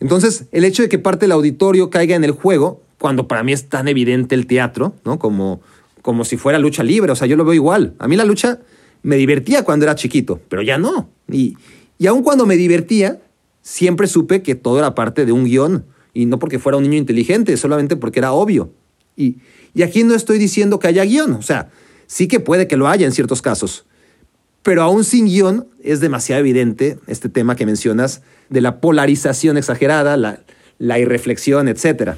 [0.00, 3.52] Entonces, el hecho de que parte del auditorio caiga en el juego, cuando para mí
[3.52, 5.18] es tan evidente el teatro, ¿no?
[5.18, 5.60] Como,
[6.02, 7.94] como si fuera lucha libre, o sea, yo lo veo igual.
[7.98, 8.60] A mí la lucha
[9.02, 11.10] me divertía cuando era chiquito, pero ya no.
[11.28, 11.56] Y,
[11.98, 13.20] y aun cuando me divertía,
[13.60, 15.84] siempre supe que todo era parte de un guion,
[16.14, 18.72] y no porque fuera un niño inteligente, solamente porque era obvio.
[19.16, 19.38] Y,
[19.74, 21.70] y aquí no estoy diciendo que haya guion, o sea,
[22.06, 23.84] sí que puede que lo haya en ciertos casos,
[24.62, 30.16] pero aún sin guion es demasiado evidente este tema que mencionas de la polarización exagerada,
[30.16, 30.44] la,
[30.78, 32.12] la irreflexión, etc.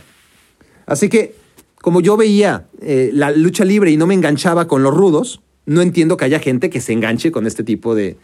[0.86, 1.34] Así que,
[1.80, 5.82] como yo veía eh, la lucha libre y no me enganchaba con los rudos, no
[5.82, 8.16] entiendo que haya gente que se enganche con este tipo de,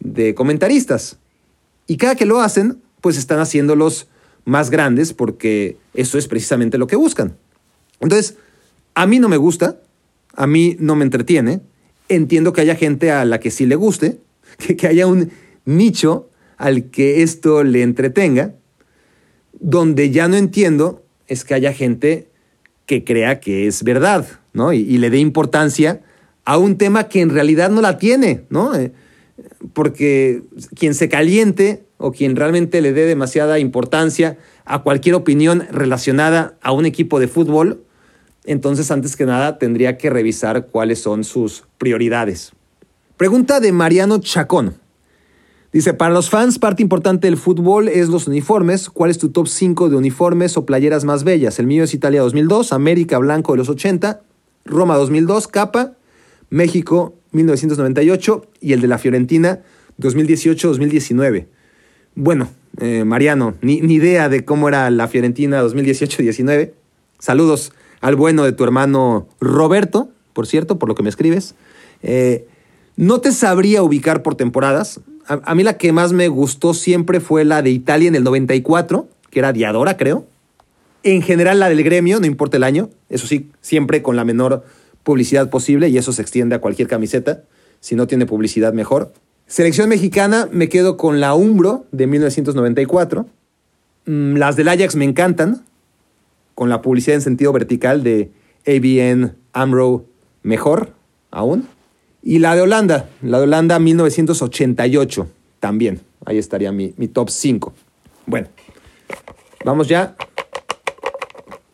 [0.00, 1.18] de comentaristas.
[1.86, 4.08] Y cada que lo hacen, pues están haciéndolos
[4.44, 7.36] más grandes porque eso es precisamente lo que buscan.
[8.00, 8.36] Entonces,
[8.94, 9.80] a mí no me gusta,
[10.34, 11.60] a mí no me entretiene,
[12.08, 14.20] entiendo que haya gente a la que sí le guste,
[14.76, 15.30] que, haya un
[15.64, 18.54] nicho al que esto le entretenga.
[19.60, 22.28] Donde ya no entiendo es que haya gente
[22.86, 24.72] que crea que es verdad, ¿no?
[24.72, 26.00] Y, le dé importancia
[26.44, 28.74] a un tema que en realidad no la tiene, ¿no?
[28.74, 28.92] Eh,
[29.74, 30.42] porque
[30.74, 36.72] quien se caliente o quien realmente le dé demasiada importancia a cualquier opinión relacionada a
[36.72, 37.84] un equipo de fútbol,
[38.44, 42.52] entonces antes que nada tendría que revisar cuáles son sus prioridades.
[43.18, 44.76] Pregunta de Mariano Chacón.
[45.72, 48.88] Dice, para los fans, parte importante del fútbol es los uniformes.
[48.88, 51.58] ¿Cuál es tu top 5 de uniformes o playeras más bellas?
[51.58, 54.22] El mío es Italia 2002, América Blanco de los 80,
[54.64, 55.92] Roma 2002, Capa,
[56.48, 59.60] México 1998 y el de la Fiorentina
[60.00, 61.46] 2018-2019.
[62.14, 62.48] Bueno,
[62.80, 66.72] eh, Mariano, ni, ni, idea de cómo era la Fiorentina 2018-19.
[67.18, 71.54] Saludos al bueno de tu hermano Roberto, por cierto, por lo que me escribes.
[72.02, 72.46] Eh,
[72.96, 75.00] no te sabría ubicar por temporadas.
[75.28, 79.08] A, mí la que más me gustó siempre fue la de Italia en el 94,
[79.30, 80.26] que era Diadora, creo.
[81.02, 82.88] En general la del gremio, no importa el año.
[83.10, 84.64] Eso sí, siempre con la menor
[85.02, 87.42] publicidad posible y eso se extiende a cualquier camiseta.
[87.80, 89.12] Si no tiene publicidad, mejor.
[89.46, 93.26] Selección mexicana, me quedo con la Umbro de 1994.
[94.06, 95.64] Mm, las del Ajax me encantan
[96.54, 98.30] con la publicidad en sentido vertical de
[98.66, 100.06] ABN AMRO
[100.42, 100.92] mejor
[101.30, 101.68] aún.
[102.22, 105.28] Y la de Holanda, la de Holanda 1988
[105.60, 106.00] también.
[106.24, 107.72] Ahí estaría mi, top 5.
[108.26, 108.48] Bueno,
[109.64, 110.16] vamos ya.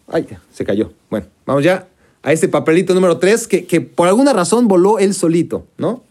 [0.09, 0.93] Ay, se cayó.
[1.11, 1.89] Bueno, vamos ya
[2.23, 6.03] a este papelito número 3 que, por alguna razón voló él solito, ¿no?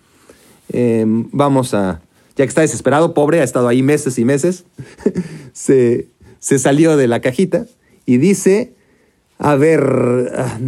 [0.72, 2.02] Em, vamos a,
[2.36, 4.66] ya que está desesperado, pobre, ha estado ahí meses y meses,
[5.54, 6.08] se,
[6.40, 7.66] se salió de la cajita
[8.06, 8.74] y dice,
[9.40, 10.60] a ver, ah,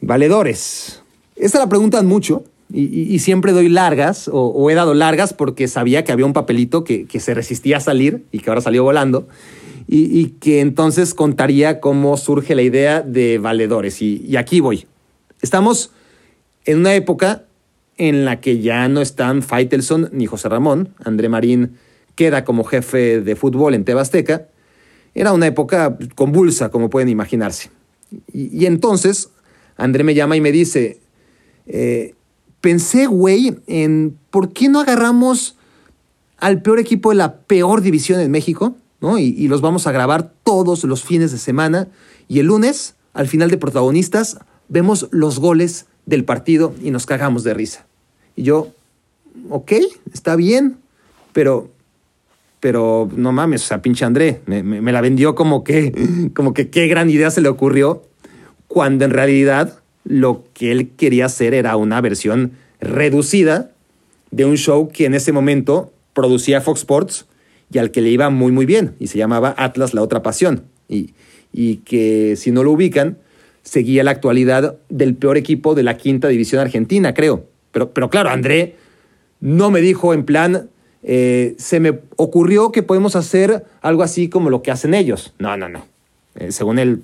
[0.00, 1.02] valedores.
[1.34, 6.12] Esta la preguntan mucho y, siempre doy largas o, he dado largas porque sabía que
[6.12, 9.28] había un papelito que, se resistía a salir y que ahora salió volando
[9.86, 14.02] y, que entonces contaría cómo surge la idea de valedores.
[14.02, 14.86] y aquí voy.
[15.42, 15.92] Estamos
[16.64, 17.44] en una época
[17.98, 20.90] en la que ya no están Faitelson ni José Ramón.
[21.04, 21.76] André Marín
[22.14, 24.48] queda como jefe de fútbol en Tebasteca
[25.16, 27.70] era una época convulsa, como pueden imaginarse.
[28.32, 29.30] Y, entonces
[29.78, 31.00] André me llama y me dice,
[31.66, 32.14] eh,
[32.66, 35.54] pensé, güey, en por qué no agarramos
[36.36, 39.20] al peor equipo de la peor división en México, ¿no?
[39.20, 41.86] Y, los vamos a grabar todos los fines de semana.
[42.26, 47.44] Y el lunes, al final de protagonistas, vemos los goles del partido y nos cagamos
[47.44, 47.86] de risa.
[48.34, 48.72] Y yo,
[49.48, 49.72] ok,
[50.12, 50.76] está bien,
[51.32, 51.70] pero
[52.58, 56.88] pero no mames, o sea, pinche André, me, la vendió como que, como que qué
[56.88, 58.02] gran idea se le ocurrió,
[58.66, 63.72] cuando en realidad lo que él quería hacer era una versión reducida
[64.30, 67.26] de un show que en ese momento producía Fox Sports
[67.72, 70.64] y al que le iba muy muy bien y se llamaba Atlas la otra pasión
[70.88, 71.14] y,
[71.52, 73.18] y que si no lo ubican
[73.62, 78.30] seguía la actualidad del peor equipo de la quinta división argentina creo pero, pero claro
[78.30, 78.76] André
[79.40, 80.68] no me dijo en plan
[81.08, 85.34] eh, se me ocurrió que podemos hacer algo así como lo que hacen ellos.
[85.38, 85.86] No, no, no.
[86.34, 87.00] Eh, según él,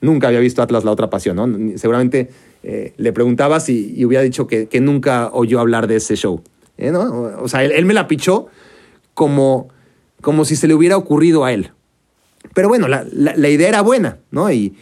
[0.00, 1.78] nunca había visto Atlas la otra pasión, ¿no?
[1.78, 2.30] Seguramente
[2.62, 6.42] eh, le preguntabas y, hubiera dicho que, nunca oyó hablar de ese show.
[6.78, 7.02] ¿no?
[7.42, 8.46] O sea, él, me la pichó
[9.14, 9.68] como,
[10.20, 11.70] como si se le hubiera ocurrido a él.
[12.54, 14.50] Pero bueno, la, idea era buena, ¿no?
[14.50, 14.74] Y,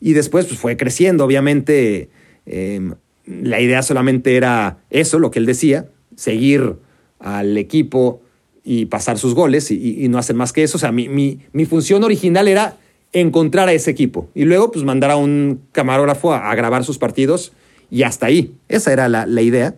[0.00, 2.10] y después pues, fue creciendo, obviamente.
[2.46, 2.94] Em,
[3.26, 6.76] la idea solamente era eso, lo que él decía, seguir
[7.18, 8.20] al equipo
[8.62, 10.76] y pasar sus goles y, no hacer más que eso.
[10.76, 12.76] O sea, mi, función original era
[13.14, 17.52] encontrar a ese equipo y luego pues mandar a un camarógrafo a, grabar sus partidos
[17.90, 18.54] y hasta ahí.
[18.68, 19.76] Esa era la, la, idea.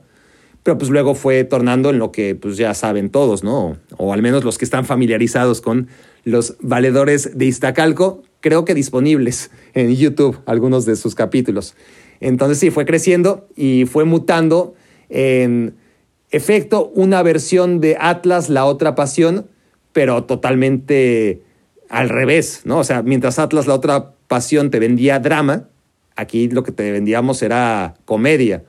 [0.62, 3.76] Pero pues luego fue tornando en lo que pues ya saben todos, ¿no?
[3.98, 5.86] O, al menos los que están familiarizados con
[6.24, 11.76] los valedores de Iztacalco, creo que disponibles en YouTube, algunos de sus capítulos.
[12.20, 14.74] Entonces sí, fue creciendo y fue mutando
[15.08, 15.76] en
[16.30, 19.46] efecto una versión de Atlas, la otra pasión,
[19.92, 21.42] pero totalmente
[21.88, 22.78] al revés, ¿no?
[22.78, 25.68] O sea, mientras Atlas, la otra pasión, te vendía drama,
[26.16, 28.64] aquí lo que te vendíamos era comedia.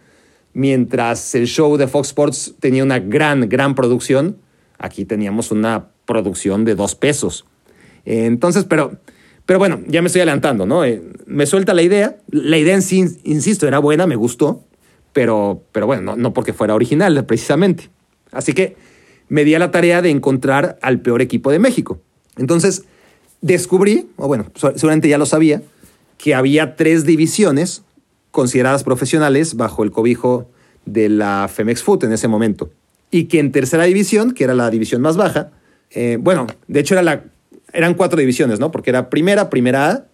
[0.53, 4.37] Mientras el show de Fox Sports tenía una gran, gran producción,
[4.77, 7.45] aquí teníamos una producción de dos pesos.
[8.05, 8.97] Entonces, pero,
[9.45, 10.83] pero bueno, ya me estoy adelantando, ¿no?
[10.85, 12.17] Eh, me suelta la idea.
[12.29, 14.63] La idea en sí, insisto, era buena, me gustó,
[15.13, 17.89] pero, pero bueno, no, no porque fuera original, precisamente.
[18.31, 18.77] Así que
[19.29, 22.01] me di a la tarea de encontrar al peor equipo de México.
[22.37, 22.85] Entonces,
[23.41, 25.61] descubrí, o bueno, seguramente ya lo sabía,
[26.17, 27.83] que había tres divisiones
[28.31, 30.49] consideradas profesionales bajo el cobijo
[30.85, 32.71] de la Femex Foot en ese momento.
[33.11, 35.51] Y que en tercera división, que era la división más baja,
[35.91, 37.23] eh, bueno, de hecho era la,
[37.73, 38.71] eran cuatro divisiones, ¿no?
[38.71, 40.05] Porque era primera, primera A,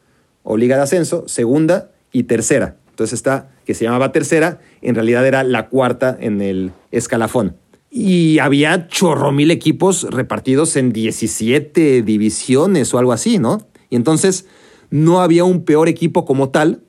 [0.43, 2.75] o Liga de Ascenso, segunda y tercera.
[2.89, 7.55] Entonces esta, que se llamaba tercera, en realidad era la cuarta en el escalafón.
[7.95, 13.67] Y había chorro mil equipos repartidos en 17 divisiones o algo así, ¿no?
[13.91, 14.47] Y entonces
[14.89, 16.81] no había un peor equipo como tal,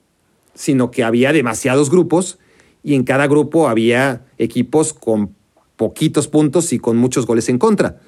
[0.55, 2.39] sino que había demasiados grupos
[2.83, 5.35] y en cada grupo había equipos con
[5.77, 8.01] poquitos puntos y con muchos goles en contra.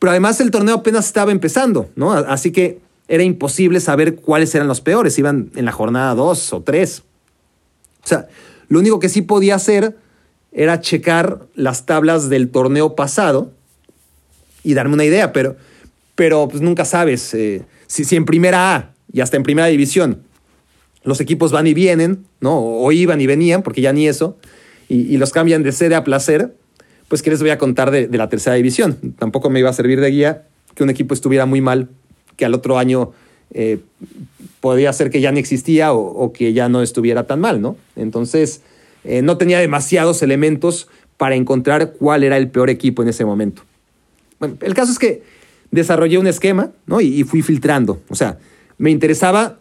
[0.00, 2.10] Pero además el torneo apenas estaba empezando, ¿no?
[2.10, 6.62] Así que era imposible saber cuáles eran los peores, iban en la jornada 2 o
[6.62, 7.02] 3.
[8.02, 8.26] O sea,
[8.66, 9.96] lo único que sí podía hacer
[10.52, 13.52] era checar las tablas del torneo pasado
[14.62, 15.56] y darme una idea, pero,
[16.14, 17.34] pero pues nunca sabes.
[17.34, 20.22] Eh, si, si en primera A y hasta en primera división
[21.04, 22.58] los equipos van y vienen, ¿no?
[22.58, 24.36] O iban y venían, porque ya ni eso,
[24.88, 26.54] y, los cambian de sede a placer,
[27.08, 29.14] pues ¿qué les voy a contar de, la tercera división?
[29.18, 31.88] Tampoco me iba a servir de guía que un equipo estuviera muy mal,
[32.36, 33.12] que al otro año
[33.54, 33.78] eh,
[34.60, 37.76] podía ser que ya ni existía o, que ya no estuviera tan mal, ¿no?
[37.96, 38.62] Entonces,
[39.04, 43.62] eh, no tenía demasiados elementos para encontrar cuál era el peor equipo en ese momento.
[44.38, 45.22] Bueno, el caso es que
[45.70, 47.00] desarrollé un esquema, ¿no?
[47.00, 48.00] y fui filtrando.
[48.08, 48.38] O sea,
[48.78, 49.60] me interesaba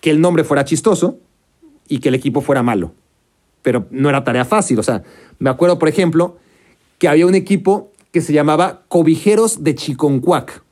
[0.00, 1.18] que el nombre fuera chistoso
[1.88, 2.92] y que el equipo fuera malo.
[3.62, 4.78] Pero no era tarea fácil.
[4.78, 5.02] O sea,
[5.38, 6.38] me acuerdo, por ejemplo,
[6.98, 10.62] que había un equipo que se llamaba Cobijeros de Chiconcuac.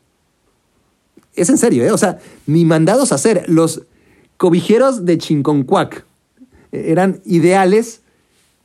[1.34, 1.90] Es en serio, ¿eh?
[1.90, 3.44] O sea, ni mandados a hacer.
[3.48, 3.82] Los
[4.36, 6.04] Cobijeros de Chiconcuac
[6.72, 8.02] eran ideales,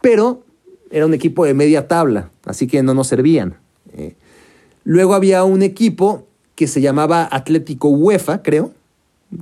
[0.03, 0.43] pero
[0.91, 3.55] era un equipo de media tabla, así que no nos servían.
[3.95, 4.15] Eh,
[4.83, 8.73] luego había un equipo que se llamaba Atlético UEFA, creo,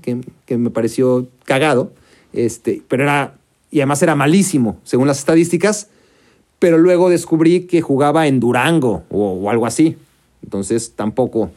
[0.04, 1.92] que, me pareció cagado,
[2.32, 3.40] este, pero era,
[3.72, 5.88] y además era malísimo, según las estadísticas,
[6.60, 9.98] pero luego descubrí que jugaba en Durango o, algo así.
[10.44, 11.50] Entonces tampoco,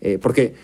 [0.00, 0.54] eh, porque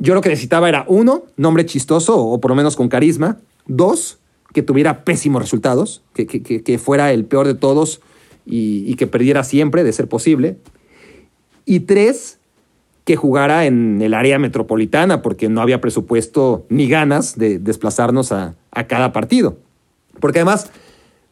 [0.00, 4.18] yo lo que necesitaba era, uno, nombre chistoso o por lo menos con carisma, dos,
[4.52, 8.00] que tuviera pésimos resultados, que, que, fuera el peor de todos
[8.44, 10.56] y, y, que perdiera siempre, de ser posible.
[11.64, 12.40] Y tres,
[13.10, 18.54] que jugara en el área metropolitana, porque no había presupuesto ni ganas de desplazarnos a,
[18.86, 19.56] cada partido.
[20.20, 20.70] Porque además,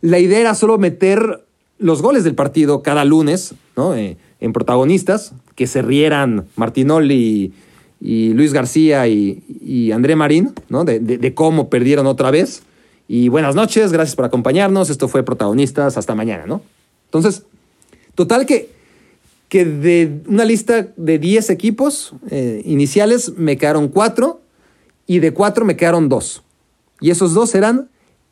[0.00, 1.44] la idea era solo meter
[1.78, 3.94] los goles del partido cada lunes, ¿no?
[3.94, 7.52] Eh, en protagonistas, que se rieran Martinoli
[8.00, 10.84] y, Luis García y, André Marín, ¿no?
[10.84, 12.62] De, cómo perdieron otra vez.
[13.08, 14.90] Y buenas noches, gracias por acompañarnos.
[14.90, 16.62] Esto fue Protagonistas, hasta mañana, ¿no?
[17.06, 17.42] Entonces,
[18.14, 18.78] total que
[19.48, 24.40] que de una lista de 10 equipos eh, iniciales me quedaron 4
[25.06, 26.42] y de 4 me quedaron 2.
[27.00, 27.88] Y esos dos eran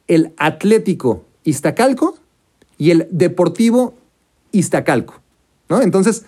[0.09, 2.19] el Atlético Iztacalco
[2.77, 3.95] y el Deportivo
[4.53, 5.21] Iztacalco.
[5.69, 5.81] ¿no?
[5.81, 6.25] Entonces,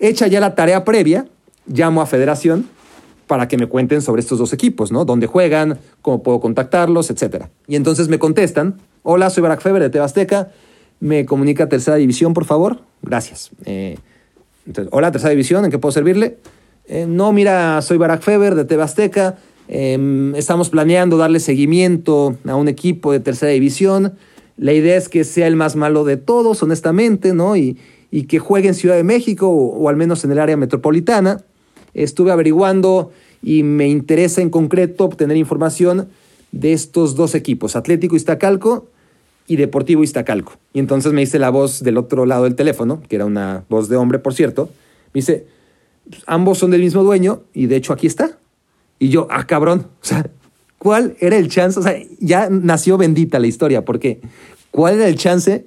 [0.00, 1.28] hecha ya la tarea previa,
[1.66, 2.68] llamo a Federación
[3.30, 5.04] para que me cuenten sobre estos dos equipos, ¿no?
[5.04, 7.44] Dónde juegan, cómo puedo contactarlos, etc.
[7.68, 10.50] Y entonces me contestan, hola, soy Barack Feber de Tebasteca,
[10.98, 12.80] me comunica tercera división, por favor.
[13.02, 13.50] Gracias.
[13.66, 13.98] Eh,
[14.90, 16.38] hola, tercera división, ¿en qué puedo servirle?
[16.86, 19.38] Eh, no, mira, soy Barack Feber de Tebasteca.
[19.68, 24.14] Em, estamos planeando darle seguimiento a un equipo de tercera división.
[24.56, 27.54] La idea es que sea el más malo de todos, honestamente, ¿no?
[27.56, 27.78] Y,
[28.10, 31.44] y que juegue en Ciudad de México o, al menos en el área metropolitana.
[31.94, 33.10] Estuve averiguando
[33.42, 36.08] y me interesa en concreto obtener información
[36.52, 38.88] de estos dos equipos, Atlético Iztacalco
[39.46, 40.54] y Deportivo Iztacalco.
[40.72, 43.88] Y entonces me dice la voz del otro lado del teléfono, que era una voz
[43.88, 44.70] de hombre, por cierto,
[45.12, 45.46] me dice,
[46.26, 48.38] ambos son del mismo dueño y de hecho aquí está.
[48.98, 50.28] Y yo, ah, cabrón, o sea,
[50.78, 51.78] ¿cuál era el chance?
[51.80, 54.20] O sea, ya nació bendita la historia, porque
[54.70, 55.66] ¿cuál era el chance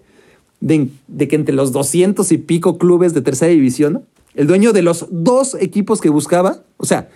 [0.59, 4.05] de, de que entre los 200 y pico clubes de tercera división,
[4.36, 7.09] el dueño de los dos equipos que buscaba, o sea,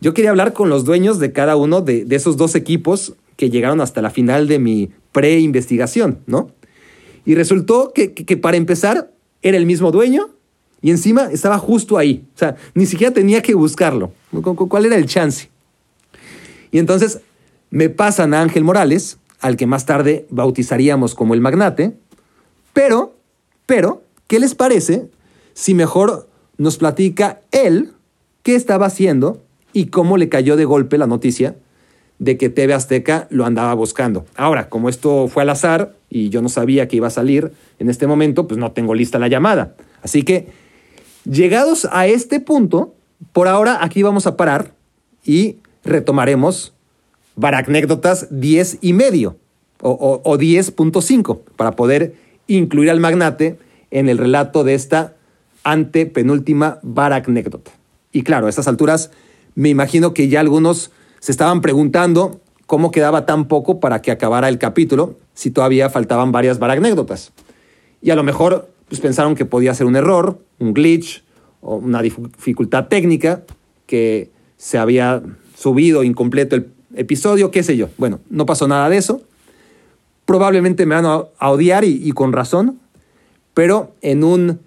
[0.00, 3.80] yo quería hablar con los dueños de cada uno de, esos dos equipos que llegaron
[3.80, 6.50] hasta la final de mi pre-investigación, ¿no?
[7.24, 9.10] Y resultó que, que, que para empezar
[9.42, 10.30] era el mismo dueño
[10.80, 12.24] y encima estaba justo ahí.
[12.34, 14.12] O sea, ni siquiera tenía que buscarlo.
[14.42, 15.50] ¿Cuál era el chance?
[16.70, 17.20] Y entonces
[17.70, 21.96] me pasan a Ángel Morales, al que más tarde bautizaríamos como el magnate,
[22.72, 23.16] pero,
[23.66, 25.10] pero, ¿qué les parece
[25.54, 27.92] si mejor nos platica él
[28.42, 29.42] qué estaba haciendo
[29.78, 31.54] y cómo le cayó de golpe la noticia
[32.18, 34.26] de que TV Azteca lo andaba buscando?
[34.34, 37.88] Ahora, como esto fue al azar y yo no sabía que iba a salir en
[37.88, 39.76] este momento, pues no tengo lista la llamada.
[40.02, 40.48] Así que,
[41.24, 42.92] llegados a este punto,
[43.32, 44.72] por ahora aquí vamos a parar
[45.24, 46.74] y retomaremos
[47.36, 49.36] Baracnécdotas 10 y medio
[49.80, 52.16] o, o, o 10.5 para poder
[52.48, 53.58] incluir al magnate
[53.92, 55.14] en el relato de esta
[55.62, 57.70] antepenúltima Baracnécdota.
[58.10, 59.12] Y claro, a estas alturas
[59.58, 64.48] me imagino que ya algunos se estaban preguntando cómo quedaba tan poco para que acabara
[64.48, 67.32] el capítulo si todavía faltaban varias Baracnécdotas.
[68.00, 71.24] Y a lo mejor pues, pensaron que podía ser un error, un glitch
[71.60, 73.42] o una dificultad técnica
[73.86, 75.24] que se había
[75.56, 77.88] subido incompleto el episodio, qué sé yo.
[77.98, 79.22] Bueno, no pasó nada de eso.
[80.24, 82.78] Probablemente me van a odiar y con razón,
[83.54, 84.60] pero en un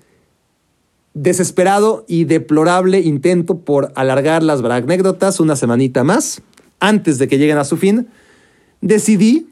[1.14, 6.42] desesperado y deplorable intento por alargar las anécdotas una semanita más,
[6.80, 8.08] antes de que lleguen a su fin,
[8.82, 9.48] decidí,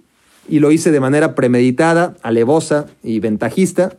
[0.48, 3.98] y lo hice de manera premeditada, alevosa y ventajista,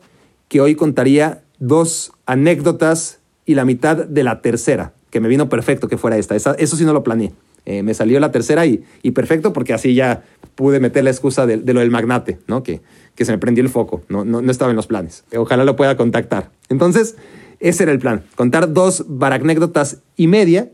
[0.48, 5.86] que hoy contaría dos anécdotas y la mitad de la tercera, que me vino perfecto
[5.86, 6.34] que fuera esta.
[6.34, 7.32] Esa, eso sí no lo planeé.
[7.66, 11.46] Eh, me salió la tercera y, y, perfecto porque así ya pude meter la excusa
[11.46, 12.62] de, de lo del magnate, ¿no?
[12.62, 12.80] Que,
[13.14, 15.24] que, se me prendió el foco, no, no, no estaba en los planes.
[15.36, 16.50] Ojalá lo pueda contactar.
[16.70, 17.16] Entonces,
[17.61, 20.70] ese era el plan, contar dos baracnécdotas y media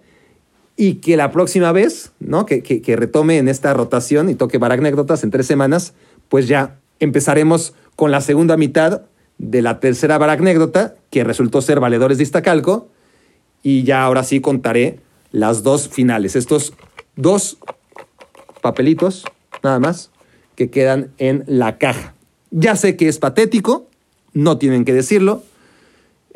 [0.77, 2.47] y que la próxima vez, ¿no?
[2.47, 5.95] Que, que, que retome en esta rotación y toque baracnécdotas en tres semanas,
[6.29, 9.03] pues ya empezaremos con la segunda mitad
[9.39, 12.89] de la tercera baracnécdota, que resultó ser Valedores de Iztacalco,
[13.63, 15.01] y ya ahora sí contaré
[15.33, 16.73] las dos finales, estos
[17.17, 17.59] dos
[18.63, 19.25] papelitos,
[19.63, 20.11] nada más,
[20.55, 22.15] que quedan en la caja.
[22.51, 23.89] Ya sé que es patético,
[24.33, 25.43] no tienen que decirlo.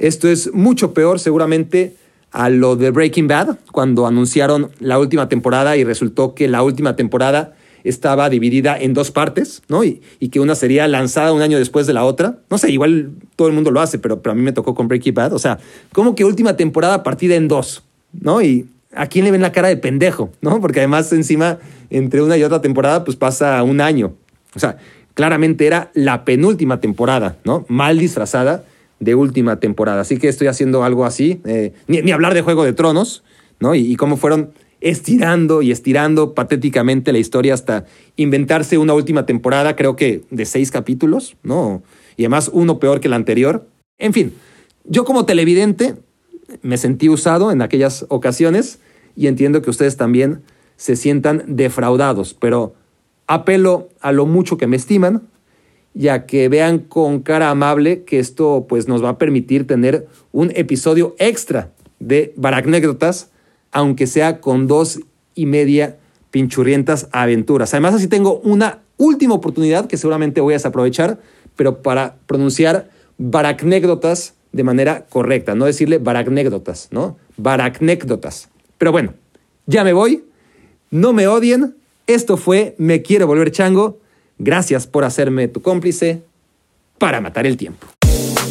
[0.01, 1.94] Esto es mucho peor seguramente
[2.32, 6.96] a lo de Breaking Bad, cuando anunciaron la última temporada y resultó que la última
[6.96, 9.84] temporada estaba dividida en dos partes, ¿no?
[9.84, 12.38] Y, y, que una sería lanzada un año después de la otra.
[12.48, 14.88] No sé, igual todo el mundo lo hace, pero, pero a mí me tocó con
[14.88, 15.34] Breaking Bad.
[15.34, 15.59] O sea,
[15.92, 17.82] como que última temporada partida en dos,
[18.12, 18.40] ¿no?
[18.40, 20.61] Y a quién le ven la cara de pendejo, ¿no?
[20.61, 21.59] Porque además encima
[21.90, 24.14] entre una y otra temporada pues pasa un año.
[24.55, 24.78] O sea,
[25.14, 27.66] claramente era la penúltima temporada, ¿no?
[27.68, 28.64] Mal disfrazada
[29.01, 30.03] de última temporada.
[30.03, 31.40] Así que estoy haciendo algo así.
[31.44, 33.24] Eh, ni, hablar de Juego de Tronos,
[33.59, 33.74] ¿no?
[33.74, 37.84] Y, y cómo fueron estirando y estirando patéticamente la historia hasta
[38.16, 41.82] inventarse una última temporada, creo que de seis capítulos, ¿no?
[42.16, 43.66] Y además uno peor que el anterior.
[43.98, 44.32] En fin,
[44.84, 45.96] yo como televidente
[46.62, 48.78] me sentí usado en aquellas ocasiones
[49.16, 50.42] y entiendo que ustedes también
[50.76, 52.74] se sientan defraudados, pero
[53.26, 55.28] apelo a lo mucho que me estiman
[55.95, 60.07] y a que vean con cara amable que esto pues nos va a permitir tener
[60.32, 63.30] un episodio extra de Baracnécdotas
[63.72, 65.01] aunque sea con dos
[65.34, 65.97] y media
[66.30, 67.74] pinchurrientas aventuras.
[67.74, 71.20] Además, así tengo una última oportunidad que seguramente voy a desaprovechar,
[71.57, 77.16] pero para pronunciar baracnécdotas de manera correcta, no decirle baracnécdotas, ¿no?
[77.36, 78.49] Baracnécdotas.
[78.78, 79.14] Pero bueno,
[79.66, 80.24] ya me voy.
[80.91, 81.76] No me odien.
[82.07, 83.99] Esto fue Me Quiero Volver Chango.
[84.43, 86.22] Gracias por hacerme tu cómplice
[86.97, 87.86] para matar el tiempo.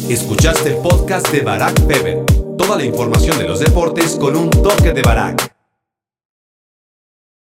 [0.08, 2.24] Escuchaste el podcast de Barack Feber.
[2.56, 5.59] Toda la información de los deportes con un toque de Barack.